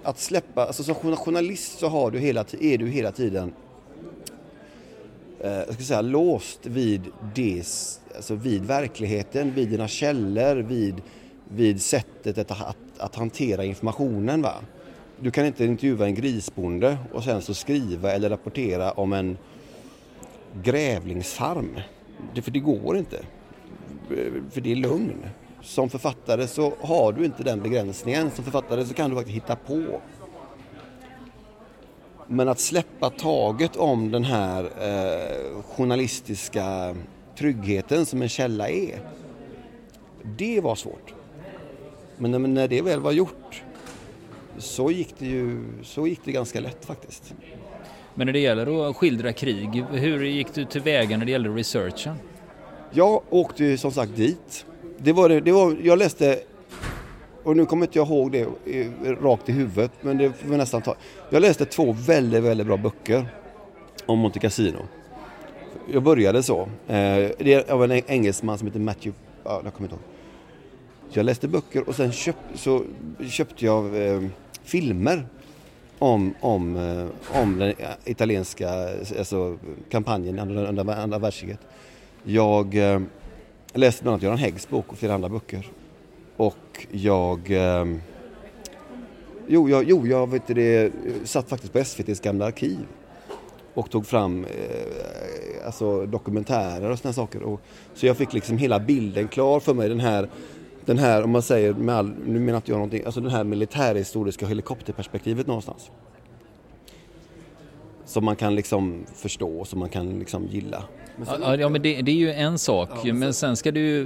att 0.02 0.18
släppa, 0.18 0.66
alltså 0.66 0.84
som 0.84 1.16
journalist 1.16 1.78
så 1.78 1.88
har 1.88 2.10
du 2.10 2.18
hela, 2.18 2.44
är 2.60 2.78
du 2.78 2.88
hela 2.88 3.12
tiden 3.12 3.52
eh, 5.40 5.52
jag 5.52 5.74
ska 5.74 5.82
säga, 5.82 6.00
låst 6.00 6.66
vid, 6.66 7.02
des, 7.34 8.00
alltså 8.16 8.34
vid 8.34 8.64
verkligheten, 8.64 9.54
vid 9.54 9.68
dina 9.68 9.88
källor, 9.88 10.56
vid, 10.56 11.02
vid 11.48 11.82
sättet 11.82 12.38
att, 12.38 12.50
att, 12.50 12.76
att 12.98 13.14
hantera 13.14 13.64
informationen. 13.64 14.42
Va? 14.42 14.54
Du 15.20 15.30
kan 15.30 15.46
inte 15.46 15.64
intervjua 15.64 16.06
en 16.06 16.14
grisbonde 16.14 16.98
och 17.12 17.24
sen 17.24 17.42
så 17.42 17.54
skriva 17.54 18.12
eller 18.12 18.30
rapportera 18.30 18.92
om 18.92 19.12
en 19.12 19.36
grävlingsfarm. 20.62 21.80
Det, 22.34 22.42
för 22.42 22.50
det 22.50 22.58
går 22.58 22.96
inte. 22.96 23.24
För 24.50 24.60
det 24.60 24.72
är 24.72 24.76
lugn. 24.76 25.26
Som 25.62 25.90
författare 25.90 26.46
så 26.46 26.74
har 26.80 27.12
du 27.12 27.24
inte 27.24 27.42
den 27.42 27.62
begränsningen. 27.62 28.30
Som 28.30 28.44
författare 28.44 28.84
så 28.84 28.94
kan 28.94 29.10
du 29.10 29.16
faktiskt 29.16 29.36
hitta 29.36 29.56
på. 29.56 30.00
Men 32.26 32.48
att 32.48 32.60
släppa 32.60 33.10
taget 33.10 33.76
om 33.76 34.10
den 34.10 34.24
här 34.24 34.64
eh, 34.64 35.62
journalistiska 35.62 36.96
tryggheten 37.36 38.06
som 38.06 38.22
en 38.22 38.28
källa 38.28 38.68
är. 38.68 39.00
Det 40.22 40.60
var 40.60 40.74
svårt. 40.74 41.14
Men 42.18 42.54
när 42.54 42.68
det 42.68 42.82
väl 42.82 43.00
var 43.00 43.12
gjort 43.12 43.62
så 44.58 44.90
gick 44.90 45.14
det 45.18 45.26
ju 45.26 45.64
så 45.82 46.06
gick 46.06 46.20
det 46.24 46.32
ganska 46.32 46.60
lätt 46.60 46.84
faktiskt. 46.84 47.34
Men 48.14 48.26
när 48.26 48.32
det 48.32 48.38
gäller 48.38 48.90
att 48.90 48.96
skildra 48.96 49.32
krig, 49.32 49.84
hur 49.92 50.24
gick 50.24 50.54
du 50.54 50.64
tillväga 50.64 51.18
när 51.18 51.24
det 51.24 51.30
gällde 51.32 51.48
researchen? 51.48 52.16
Jag 52.90 53.22
åkte 53.30 53.78
som 53.78 53.92
sagt 53.92 54.16
dit. 54.16 54.66
Det 54.98 55.12
var, 55.12 55.28
det 55.28 55.52
var, 55.52 55.76
jag 55.82 55.98
läste, 55.98 56.38
och 57.42 57.56
nu 57.56 57.66
kommer 57.66 57.86
inte 57.86 57.98
jag 57.98 58.08
ihåg 58.08 58.32
det 58.32 58.46
rakt 59.20 59.48
i 59.48 59.52
huvudet, 59.52 59.92
men 60.00 60.18
det 60.18 60.32
får 60.32 60.48
vi 60.48 60.56
nästan 60.56 60.82
ta. 60.82 60.96
Jag 61.30 61.40
läste 61.40 61.64
två 61.64 61.92
väldigt, 61.92 62.42
väldigt 62.42 62.66
bra 62.66 62.76
böcker 62.76 63.26
om 64.06 64.18
Monte 64.18 64.38
Cassino. 64.38 64.78
Jag 65.92 66.02
började 66.02 66.42
så. 66.42 66.60
Eh, 66.60 67.30
det 67.38 67.52
är 67.52 67.72
av 67.72 67.84
en 67.84 68.02
engelsman 68.06 68.58
som 68.58 68.66
heter 68.66 68.80
Matthew, 68.80 69.18
ja, 69.44 69.60
jag 69.64 69.74
kommer 69.74 69.88
inte 69.88 69.94
ihåg. 69.94 70.04
Jag 71.14 71.26
läste 71.26 71.48
böcker 71.48 71.88
och 71.88 71.94
sen 71.94 72.12
köpt, 72.12 72.38
så 72.54 72.82
köpte 73.28 73.64
jag 73.64 74.06
eh, 74.06 74.22
filmer 74.62 75.26
om, 75.98 76.34
om, 76.40 76.76
eh, 76.76 77.40
om 77.42 77.58
den 77.58 77.74
italienska 78.04 78.70
alltså, 79.18 79.58
kampanjen 79.90 80.38
under, 80.38 80.66
under 80.66 81.02
andra 81.02 81.18
världskriget. 81.18 81.60
Jag 82.24 82.74
eh, 82.74 83.00
läste 83.72 84.02
bland 84.02 84.12
annat 84.14 84.22
Göran 84.22 84.38
Häggs 84.38 84.68
bok 84.68 84.86
och 84.88 84.98
flera 84.98 85.14
andra 85.14 85.28
böcker. 85.28 85.70
Och 86.36 86.86
jag... 86.90 87.50
Eh, 87.50 87.86
jo, 89.46 89.68
jag, 89.68 89.84
jo, 89.84 90.06
jag 90.06 90.30
vet 90.30 90.46
det, 90.46 90.84
eh, 90.84 90.90
satt 91.24 91.48
faktiskt 91.48 91.72
på 91.72 91.78
SVTs 91.78 92.20
gamla 92.20 92.46
arkiv 92.46 92.78
och 93.74 93.90
tog 93.90 94.06
fram 94.06 94.44
eh, 94.44 95.66
alltså 95.66 96.06
dokumentärer 96.06 96.90
och 96.90 96.98
sådana 96.98 97.12
saker. 97.12 97.42
Och, 97.42 97.60
så 97.94 98.06
jag 98.06 98.16
fick 98.16 98.32
liksom 98.32 98.58
hela 98.58 98.80
bilden 98.80 99.28
klar 99.28 99.60
för 99.60 99.74
mig. 99.74 99.88
Den 99.88 100.00
här 100.00 100.28
den 100.84 100.98
här, 100.98 101.22
om 101.22 101.30
man 101.30 101.42
säger 101.42 101.72
med 101.72 101.94
all, 101.94 102.12
nu 102.26 102.40
menar 102.40 102.56
inte 102.56 102.70
jag 102.70 102.76
någonting, 102.76 103.02
alltså 103.04 103.20
det 103.20 103.30
här 103.30 103.44
militärhistoriska 103.44 104.46
helikopterperspektivet 104.46 105.46
någonstans. 105.46 105.90
som 108.04 108.24
man 108.24 108.36
kan 108.36 108.54
liksom 108.54 109.04
förstå, 109.14 109.64
som 109.64 109.78
man 109.78 109.88
kan 109.88 110.18
liksom 110.18 110.46
gilla. 110.46 110.84
Ja, 111.40 111.56
ja, 111.56 111.68
men 111.68 111.82
det, 111.82 112.02
det, 112.02 112.10
är 112.10 112.16
ju 112.16 112.32
en 112.32 112.58
sak, 112.58 112.90
ja, 113.04 113.14
men 113.14 113.34
sen 113.34 113.56
ska 113.56 113.70
du 113.70 114.04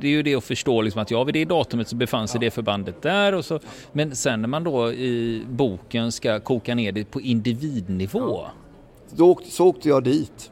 det 0.00 0.06
är 0.06 0.10
ju 0.10 0.22
det 0.22 0.34
att 0.34 0.44
förstå 0.44 0.82
liksom 0.82 1.02
att 1.02 1.10
ja, 1.10 1.24
vid 1.24 1.34
det 1.34 1.44
datumet 1.44 1.88
så 1.88 1.96
befann 1.96 2.28
sig 2.28 2.38
ja. 2.38 2.40
det 2.40 2.50
förbandet 2.50 3.02
där 3.02 3.32
och 3.34 3.44
så, 3.44 3.60
men 3.92 4.16
sen 4.16 4.40
när 4.40 4.48
man 4.48 4.64
då 4.64 4.92
i 4.92 5.42
boken 5.48 6.12
ska 6.12 6.40
koka 6.40 6.74
ner 6.74 6.92
det 6.92 7.04
på 7.04 7.20
individnivå. 7.20 8.40
Då, 9.10 9.38
så 9.48 9.66
åkte 9.66 9.88
jag 9.88 10.04
dit. 10.04 10.50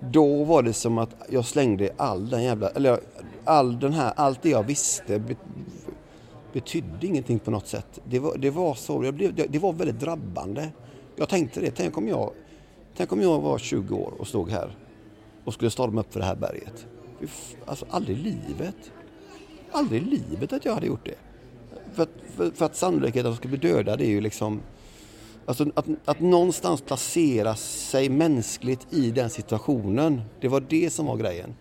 Då 0.00 0.44
var 0.44 0.62
det 0.62 0.72
som 0.72 0.98
att 0.98 1.10
jag 1.28 1.44
slängde 1.44 1.90
all 1.96 2.30
den 2.30 2.42
jävla, 2.42 2.68
eller 2.68 3.00
all 3.44 3.80
den 3.80 3.92
här, 3.92 4.12
allt 4.16 4.42
det 4.42 4.50
jag 4.50 4.62
visste 4.62 5.22
betydde 6.52 7.06
ingenting 7.06 7.38
på 7.38 7.50
något 7.50 7.66
sätt. 7.66 8.00
Det 8.04 8.18
var, 8.18 8.36
det 8.36 8.50
var 8.50 8.74
så, 8.74 9.02
det, 9.02 9.12
blev, 9.12 9.34
det, 9.34 9.46
det 9.46 9.58
var 9.58 9.72
väldigt 9.72 10.00
drabbande. 10.00 10.68
Jag 11.16 11.28
tänkte 11.28 11.60
det, 11.60 11.70
tänk 11.70 11.98
om 11.98 12.08
jag 12.08 12.30
Tänk 12.96 13.12
om 13.12 13.20
jag 13.20 13.40
var 13.40 13.58
20 13.58 13.96
år 13.96 14.14
och 14.18 14.26
stod 14.26 14.50
här 14.50 14.76
och 15.44 15.54
skulle 15.54 15.70
storma 15.70 16.00
upp 16.00 16.12
för 16.12 16.20
det 16.20 16.26
här 16.26 16.36
berget. 16.36 16.86
Alltså 17.66 17.86
aldrig 17.90 18.18
i 18.18 18.20
livet. 18.20 18.92
Aldrig 19.72 20.02
i 20.02 20.04
livet 20.04 20.52
att 20.52 20.64
jag 20.64 20.74
hade 20.74 20.86
gjort 20.86 21.04
det. 21.06 21.18
För 21.94 22.02
att, 22.02 22.10
för, 22.36 22.50
för 22.50 22.64
att 22.64 22.76
sannolikheten 22.76 23.26
att 23.26 23.30
jag 23.30 23.36
skulle 23.36 23.58
bli 23.58 23.70
dödad 23.70 24.00
är 24.00 24.06
ju 24.06 24.20
liksom... 24.20 24.60
Alltså 25.46 25.66
att, 25.74 25.86
att 26.04 26.20
någonstans 26.20 26.80
placera 26.80 27.54
sig 27.54 28.08
mänskligt 28.08 28.86
i 28.90 29.10
den 29.10 29.30
situationen. 29.30 30.22
Det 30.40 30.48
var 30.48 30.60
det 30.60 30.90
som 30.90 31.06
var 31.06 31.16
grejen. 31.16 31.54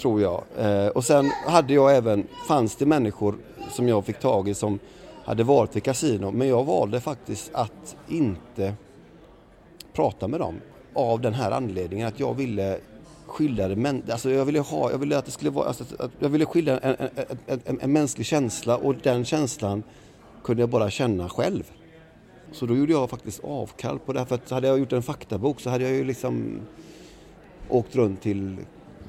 Tror 0.00 0.20
jag. 0.20 0.44
Eh, 0.58 0.88
och 0.88 1.04
sen 1.04 1.30
hade 1.46 1.74
jag 1.74 1.96
även, 1.96 2.26
fanns 2.48 2.76
det 2.76 2.86
människor 2.86 3.34
som 3.70 3.88
jag 3.88 4.04
fick 4.04 4.18
tag 4.18 4.48
i 4.48 4.54
som 4.54 4.78
hade 5.24 5.44
varit 5.44 5.76
vid 5.76 5.82
kasino. 5.82 6.30
Men 6.30 6.48
jag 6.48 6.64
valde 6.64 7.00
faktiskt 7.00 7.50
att 7.54 7.96
inte 8.08 8.74
prata 9.92 10.28
med 10.28 10.40
dem 10.40 10.54
av 10.94 11.20
den 11.20 11.34
här 11.34 11.50
anledningen 11.50 12.08
att 12.08 12.20
jag 12.20 12.34
ville 12.34 12.78
skildra 13.26 13.68
det, 13.68 13.76
men, 13.76 14.02
alltså 14.10 14.30
jag 14.30 14.44
ville 14.44 14.60
ha, 14.60 14.90
jag 14.90 14.98
ville 14.98 15.18
att 15.18 15.24
det 15.24 15.30
skulle 15.30 15.50
vara, 15.50 15.66
alltså, 15.68 15.84
jag 16.18 16.28
ville 16.28 16.46
skildra 16.46 16.78
en, 16.78 16.96
en, 16.98 17.28
en, 17.64 17.80
en, 17.80 17.92
mänsklig 17.92 18.26
känsla 18.26 18.76
och 18.76 18.94
den 19.02 19.24
känslan 19.24 19.82
kunde 20.44 20.62
jag 20.62 20.70
bara 20.70 20.90
känna 20.90 21.28
själv. 21.28 21.72
Så 22.52 22.66
då 22.66 22.76
gjorde 22.76 22.92
jag 22.92 23.10
faktiskt 23.10 23.44
avkall 23.44 23.98
på 23.98 24.12
det, 24.12 24.26
för 24.26 24.34
att 24.34 24.50
hade 24.50 24.68
jag 24.68 24.78
gjort 24.78 24.92
en 24.92 25.02
faktabok 25.02 25.60
så 25.60 25.70
hade 25.70 25.84
jag 25.84 25.92
ju 25.92 26.04
liksom 26.04 26.60
åkt 27.68 27.96
runt 27.96 28.22
till 28.22 28.56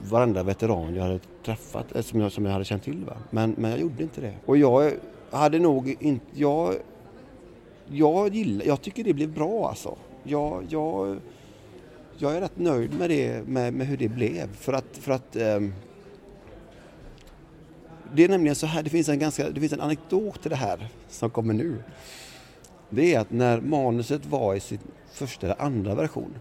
varenda 0.09 0.43
veteran 0.43 0.95
jag 0.95 1.03
hade 1.03 1.19
träffat, 1.45 1.95
eh, 1.95 2.01
som 2.01 2.19
jag, 2.21 2.31
som 2.31 2.45
jag 2.45 2.51
hade 2.51 2.65
känt 2.65 2.83
till. 2.83 3.05
Va? 3.05 3.17
Men, 3.29 3.55
men 3.57 3.71
jag 3.71 3.79
gjorde 3.79 4.03
inte 4.03 4.21
det. 4.21 4.33
Och 4.45 4.57
jag 4.57 4.93
hade 5.31 5.59
nog 5.59 5.95
inte, 5.99 6.25
jag, 6.33 6.75
jag 7.87 8.35
gillar, 8.35 8.65
jag 8.65 8.81
tycker 8.81 9.03
det 9.03 9.13
blev 9.13 9.33
bra 9.33 9.69
alltså 9.69 9.97
jag, 10.23 10.65
jag, 10.69 11.19
jag 12.17 12.35
är 12.35 12.41
rätt 12.41 12.57
nöjd 12.57 12.93
med, 12.99 13.09
det, 13.09 13.47
med, 13.47 13.73
med 13.73 13.87
hur 13.87 13.97
det 13.97 14.09
blev. 14.09 14.55
För 14.55 14.73
att, 14.73 14.97
för 14.99 15.11
att 15.11 15.35
um, 15.35 15.73
det 18.13 18.23
är 18.23 18.29
nämligen 18.29 18.55
så 18.55 18.65
här, 18.65 18.83
det 18.83 18.89
finns 18.89 19.09
en, 19.09 19.19
ganska, 19.19 19.49
det 19.49 19.59
finns 19.59 19.73
en 19.73 19.81
anekdot 19.81 20.41
till 20.41 20.49
det 20.49 20.55
här 20.55 20.87
som 21.09 21.29
kommer 21.29 21.53
nu. 21.53 21.83
Det 22.89 23.15
är 23.15 23.19
att 23.19 23.31
när 23.31 23.61
manuset 23.61 24.25
var 24.25 24.55
i 24.55 24.59
sin 24.59 24.79
första 25.11 25.45
eller 25.45 25.61
andra 25.61 25.95
version 25.95 26.35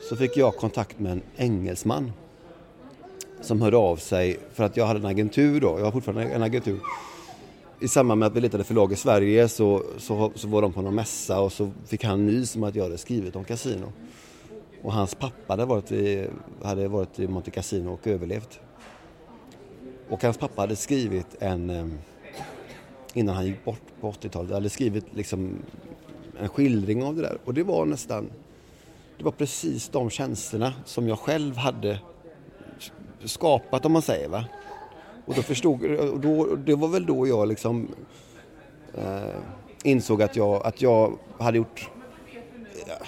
så 0.00 0.16
fick 0.16 0.36
jag 0.36 0.56
kontakt 0.56 0.98
med 0.98 1.12
en 1.12 1.22
engelsman 1.36 2.12
som 3.42 3.62
hörde 3.62 3.76
av 3.76 3.96
sig 3.96 4.38
för 4.52 4.64
att 4.64 4.76
jag 4.76 4.86
hade 4.86 5.00
en 5.00 5.06
agentur 5.06 5.60
då, 5.60 5.78
jag 5.78 5.84
har 5.84 5.92
fortfarande 5.92 6.24
en 6.24 6.42
agentur 6.42 6.80
i 7.82 7.88
samband 7.88 8.18
med 8.18 8.26
att 8.26 8.36
vi 8.36 8.40
letade 8.40 8.64
förlag 8.64 8.92
i 8.92 8.96
Sverige 8.96 9.48
så, 9.48 9.82
så, 9.98 10.32
så 10.34 10.48
var 10.48 10.62
de 10.62 10.72
på 10.72 10.82
någon 10.82 10.94
mässa 10.94 11.40
och 11.40 11.52
så 11.52 11.70
fick 11.86 12.04
han 12.04 12.26
nys 12.26 12.56
om 12.56 12.64
att 12.64 12.74
jag 12.74 12.82
hade 12.82 12.98
skrivit 12.98 13.36
om 13.36 13.44
kasino. 13.44 13.92
Och 14.82 14.92
hans 14.92 15.14
pappa 15.14 15.52
hade 15.52 15.64
varit 15.64 15.92
i, 15.92 16.26
hade 16.62 16.88
varit 16.88 17.18
i 17.18 17.28
Monte 17.28 17.50
Casino 17.50 17.92
och 17.92 18.06
överlevt. 18.06 18.60
Och 20.08 20.22
hans 20.22 20.38
pappa 20.38 20.60
hade 20.60 20.76
skrivit 20.76 21.26
en, 21.38 21.70
eh, 21.70 21.86
innan 23.14 23.34
han 23.34 23.46
gick 23.46 23.64
bort 23.64 23.82
på 24.00 24.10
80-talet, 24.10 24.50
hade 24.50 24.70
skrivit 24.70 25.04
liksom 25.14 25.56
en 26.40 26.48
skildring 26.48 27.04
av 27.04 27.16
det 27.16 27.22
där. 27.22 27.38
Och 27.44 27.54
det 27.54 27.62
var 27.62 27.86
nästan, 27.86 28.30
det 29.18 29.24
var 29.24 29.32
precis 29.32 29.88
de 29.88 30.10
känslorna 30.10 30.72
som 30.84 31.08
jag 31.08 31.18
själv 31.18 31.56
hade 31.56 31.98
skapat 33.24 33.86
om 33.86 33.92
man 33.92 34.02
säger. 34.02 34.28
Va? 34.28 34.44
Och 35.24 35.34
då 35.34 35.42
förstod, 35.42 35.80
då, 36.22 36.56
det 36.56 36.74
var 36.74 36.88
väl 36.88 37.06
då 37.06 37.28
jag 37.28 37.48
liksom 37.48 37.88
eh, 38.94 39.34
insåg 39.82 40.22
att 40.22 40.36
jag, 40.36 40.66
att 40.66 40.82
jag 40.82 41.18
hade 41.38 41.58
gjort, 41.58 41.90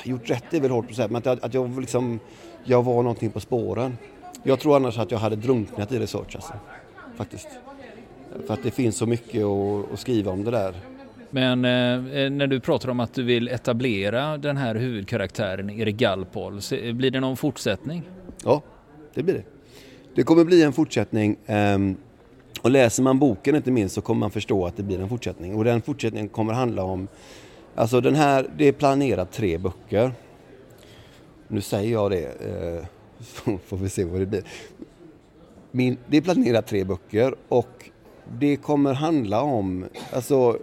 gjort 0.04 0.30
rätt, 0.30 0.54
är 0.54 0.60
väl 0.60 0.70
hårt 0.70 0.90
att 0.90 0.96
säga, 0.96 1.08
men 1.08 1.16
att, 1.16 1.44
att 1.44 1.54
jag 1.54 1.80
liksom, 1.80 2.20
jag 2.64 2.82
var 2.82 3.02
någonting 3.02 3.30
på 3.30 3.40
spåren. 3.40 3.98
Jag 4.42 4.60
tror 4.60 4.76
annars 4.76 4.98
att 4.98 5.10
jag 5.10 5.18
hade 5.18 5.36
drunknat 5.36 5.92
i 5.92 5.98
research 5.98 6.36
alltså, 6.36 6.52
faktiskt. 7.16 7.48
För 8.46 8.54
att 8.54 8.62
det 8.62 8.70
finns 8.70 8.96
så 8.96 9.06
mycket 9.06 9.44
att, 9.44 9.92
att 9.92 9.98
skriva 9.98 10.32
om 10.32 10.44
det 10.44 10.50
där. 10.50 10.74
Men 11.30 11.64
eh, 11.64 12.30
när 12.30 12.46
du 12.46 12.60
pratar 12.60 12.88
om 12.88 13.00
att 13.00 13.14
du 13.14 13.22
vill 13.22 13.48
etablera 13.48 14.38
den 14.38 14.56
här 14.56 14.74
huvudkaraktären 14.74 15.70
Erik 15.70 15.96
Gallpol, 15.96 16.60
blir 16.94 17.10
det 17.10 17.20
någon 17.20 17.36
fortsättning? 17.36 18.02
Ja, 18.44 18.62
det 19.14 19.22
blir 19.22 19.34
det. 19.34 19.53
Det 20.14 20.22
kommer 20.22 20.44
bli 20.44 20.62
en 20.62 20.72
fortsättning. 20.72 21.36
Ehm, 21.46 21.96
och 22.62 22.70
läser 22.70 23.02
man 23.02 23.18
boken 23.18 23.56
inte 23.56 23.70
minst 23.70 23.94
så 23.94 24.00
kommer 24.00 24.20
man 24.20 24.30
förstå 24.30 24.66
att 24.66 24.76
det 24.76 24.82
blir 24.82 25.00
en 25.00 25.08
fortsättning. 25.08 25.54
Och 25.54 25.64
den 25.64 25.82
fortsättningen 25.82 26.28
kommer 26.28 26.52
handla 26.52 26.84
om, 26.84 27.08
alltså 27.74 28.00
den 28.00 28.14
här, 28.14 28.50
det 28.58 28.68
är 28.68 28.72
planerat 28.72 29.32
tre 29.32 29.58
böcker. 29.58 30.12
Nu 31.48 31.60
säger 31.60 31.92
jag 31.92 32.10
det, 32.10 32.24
eh, 32.24 32.86
så 33.18 33.58
får 33.66 33.76
vi 33.76 33.88
se 33.88 34.04
vad 34.04 34.20
det 34.20 34.26
blir. 34.26 34.42
Min, 35.70 35.96
det 36.06 36.16
är 36.16 36.20
planerat 36.20 36.66
tre 36.66 36.84
böcker 36.84 37.34
och 37.48 37.90
det 38.38 38.56
kommer 38.56 38.94
handla 38.94 39.42
om, 39.42 39.84
alltså 40.12 40.58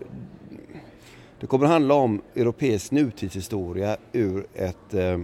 det 1.40 1.48
kommer 1.48 1.66
handla 1.66 1.94
om 1.94 2.22
europeisk 2.36 2.92
nutidshistoria 2.92 3.98
ur 4.12 4.46
ett 4.54 4.94
eh, 4.94 5.20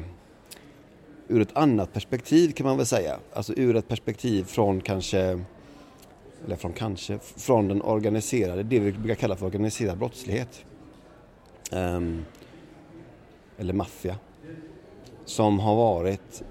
ur 1.28 1.42
ett 1.42 1.58
annat 1.58 1.94
perspektiv 1.94 2.52
kan 2.52 2.66
man 2.66 2.78
väl 2.78 2.86
säga. 2.86 3.20
Alltså 3.34 3.54
ur 3.56 3.76
ett 3.76 3.88
perspektiv 3.88 4.44
från 4.44 4.82
kanske, 4.82 5.40
eller 6.46 6.56
från 6.56 6.74
kanske, 6.74 7.20
från 7.20 7.68
den 7.68 7.82
organiserade, 7.82 8.64
det 8.64 8.80
vi 8.80 8.92
brukar 8.92 9.16
kalla 9.16 9.36
för 9.36 9.46
organiserad 9.46 9.98
brottslighet. 9.98 10.66
Um, 11.72 12.26
eller 13.58 13.74
maffia. 13.74 14.16
Som 15.26 15.60
har 15.60 15.76
varit, 15.76 16.44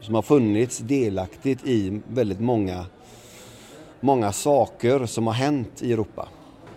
som 0.00 0.14
har 0.14 0.22
funnits 0.22 0.78
delaktigt 0.78 1.66
i 1.66 2.00
väldigt 2.08 2.40
många, 2.40 2.86
många 4.00 4.32
saker 4.32 5.06
som 5.06 5.26
har 5.26 5.34
hänt 5.34 5.82
i 5.82 5.92
Europa. 5.92 6.28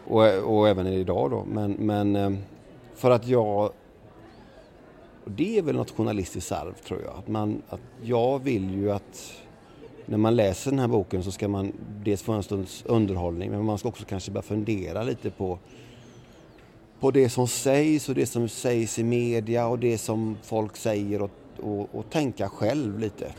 Och, 0.08 0.24
och 0.58 0.70
även 0.70 0.88
idag 0.88 1.32
då. 1.32 1.46
Men, 1.46 1.72
men 1.72 2.16
ehm, 2.16 2.38
för 2.96 3.12
att 3.12 3.28
jag 3.28 3.72
och 5.26 5.32
det 5.32 5.58
är 5.58 5.62
väl 5.62 5.76
något 5.76 5.92
journalistiskt 5.92 6.52
arv 6.52 6.74
tror 6.74 7.02
jag. 7.02 7.14
Att 7.18 7.28
man, 7.28 7.62
att 7.70 7.82
jag 8.02 8.40
vill 8.40 8.74
ju 8.74 8.92
att 8.92 9.34
när 10.06 10.18
man 10.18 10.36
läser 10.36 10.72
den 10.72 10.80
här 10.80 10.88
boken 10.88 11.24
så 11.24 11.32
ska 11.32 11.48
man 11.48 11.72
dels 12.04 12.22
få 12.22 12.32
en 12.32 12.44
stunds 12.44 12.84
underhållning 12.86 13.52
men 13.52 13.66
man 13.66 13.78
ska 13.78 13.90
också 13.90 14.06
kanske 14.06 14.32
börja 14.32 14.42
fundera 14.42 15.04
lite 15.04 15.30
på, 15.30 15.60
på 17.00 17.12
det 17.12 17.30
som 17.30 17.48
sägs 17.48 18.10
och 18.10 18.16
det 18.16 18.26
som 18.26 18.50
sägs 18.50 19.00
i 19.00 19.04
media 19.04 19.68
och 19.68 19.80
det 19.80 19.98
som 19.98 20.38
folk 20.44 20.78
säger 20.78 21.22
och, 21.22 21.32
och, 21.60 21.96
och 21.96 22.10
tänka 22.10 22.50
själv 22.50 23.00
lite 23.00 23.34